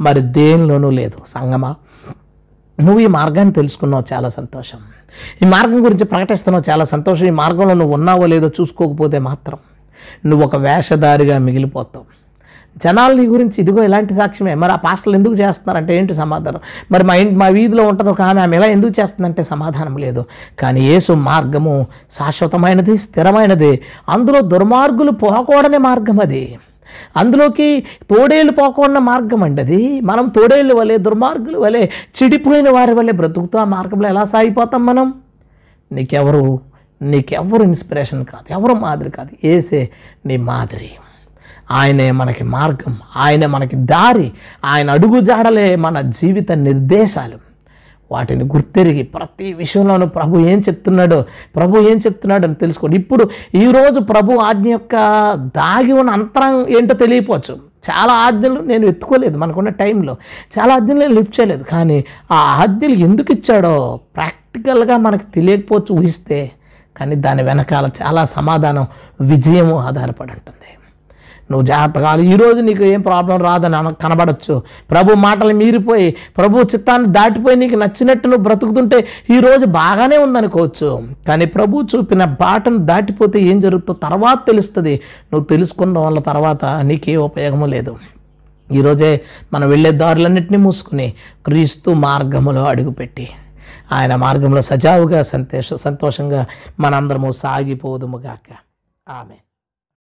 [0.00, 1.16] మరి దేనిలోనూ లేదు.
[1.26, 1.74] సంగమా
[2.80, 4.78] నువ్వు ఈ మార్గాన్ని తెలుసుకున్నావు చాలా సంతోషం.
[5.42, 7.26] ఈ మార్గం గురించి ప్రకటిస్తున్నావు చాలా సంతోషం.
[7.26, 9.58] ఈ మార్గంలో నువ్వు ఉన్నావో లేదో చూసుకోకపోతే మాత్రం
[10.26, 12.17] నువ్వు ఒక వేషధారిగా మిగిలిపోతావు.
[12.84, 14.54] జనాలు నీ గురించి ఇదిగో ఇలాంటి సాక్ష్యమే.
[14.54, 16.60] మరి ఆ పాస్టర్లు ఎందుకు చేస్తున్నారంటే ఏంటి సమాధానం?
[16.92, 20.24] మరి మా ఇంటి మా వీధిలో ఉంటుంది ఒక ఆమె ఆమె ఎలా ఎందుకు చేస్తుందంటే సమాధానం లేదు.
[20.58, 23.80] కానీ యేసు మార్గము శాశ్వతమైనది స్థిరమైనది.
[24.08, 26.58] అందులో దుర్మార్గులు పోకూడని మార్గం అది.
[27.16, 30.00] అందులోకి తోడేళ్ళు పోకుండా మార్గం అండి అది.
[30.00, 31.86] మనం తోడేళ్ళు వలె దుర్మార్గులు వలె
[32.22, 35.14] చెడిపోయిన వారి వలె బ్రతుకుతూ ఆ మార్గంలో ఎలా సాగిపోతాం మనం?
[35.92, 36.60] నీకెవరు?
[37.02, 38.52] నీకెవరు ఇన్స్పిరేషన్ కాదు.
[38.52, 39.46] ఎవరు మాదిరి కాదు.
[39.46, 39.88] ఏసే
[40.26, 40.90] నీ మాదిరి.
[41.70, 44.32] ఆయనే మనకి మార్గం ఆయనే మనకి దారి
[44.64, 47.48] ఆయన అడుగుజాడలే మన జీవిత నిర్దేశాలు.
[48.12, 51.24] వాటిని గుర్తెరిగి ప్రతి విషయంలోనూ ప్రభు ఏం చెప్తున్నాడో
[51.56, 52.96] ప్రభు ఏం చెప్తున్నాడో అని తెలుసుకోండి.
[52.96, 54.96] ఇప్పుడు ఈరోజు ప్రభు ఆజ్ఞ యొక్క
[55.56, 57.54] దాగి ఉన్న అంతరం ఏంటో తెలియపోవచ్చు.
[57.90, 60.16] చాలా ఆజ్ఞలు నేను ఎత్తుకోలేదు మనకున్న టైంలో.
[60.58, 61.62] చాలా ఆజ్ఞలు నేను లిఫ్ట్ చేయలేదు.
[61.62, 66.50] కానీ ఆ ఆజ్ఞలు ఎందుకు ఇచ్చాడో ప్రాక్టికల్గా మనకు తెలియకపోవచ్చు ఊహిస్తే.
[66.96, 68.86] కానీ దాని వెనకాల చాలా సమాధానం
[69.20, 70.78] విజయము ఆధారపడి ఉంటుంది.
[71.50, 74.62] నువ్వు జాగ్రత్తగా ఈ రోజు నీకు ఏం ప్రాబ్లం రాదని కనబడచ్చు.
[74.90, 78.98] ప్రభు మాటలు మీరిపోయి ప్రభు చిత్తాన్ని దాటిపోయి నీకు నచ్చినట్టు నువ్వు బ్రతుకుతుంటే
[79.30, 80.90] ఈరోజు బాగానే ఉందనుకోవచ్చు.
[81.28, 84.94] కానీ ప్రభు చూపిన బాటను దాటిపోతే ఏం జరుగుతుందో తర్వాత తెలుస్తుంది.
[85.32, 87.94] నువ్వు తెలుసుకున్న వల్ల తర్వాత నీకే ఉపయోగము లేదు.
[88.72, 89.20] ఈరోజే
[89.52, 91.06] మనం వెళ్ళే దారులన్నింటినీ మూసుకుని
[91.46, 93.26] క్రీస్తు మార్గములో అడుగుపెట్టి
[93.92, 96.46] ఆయన మార్గంలో సజావుగా సంతోష సంతోషంగా
[96.80, 98.48] మనందరము సాగిపోదుముగాక
[99.06, 99.36] ఆమె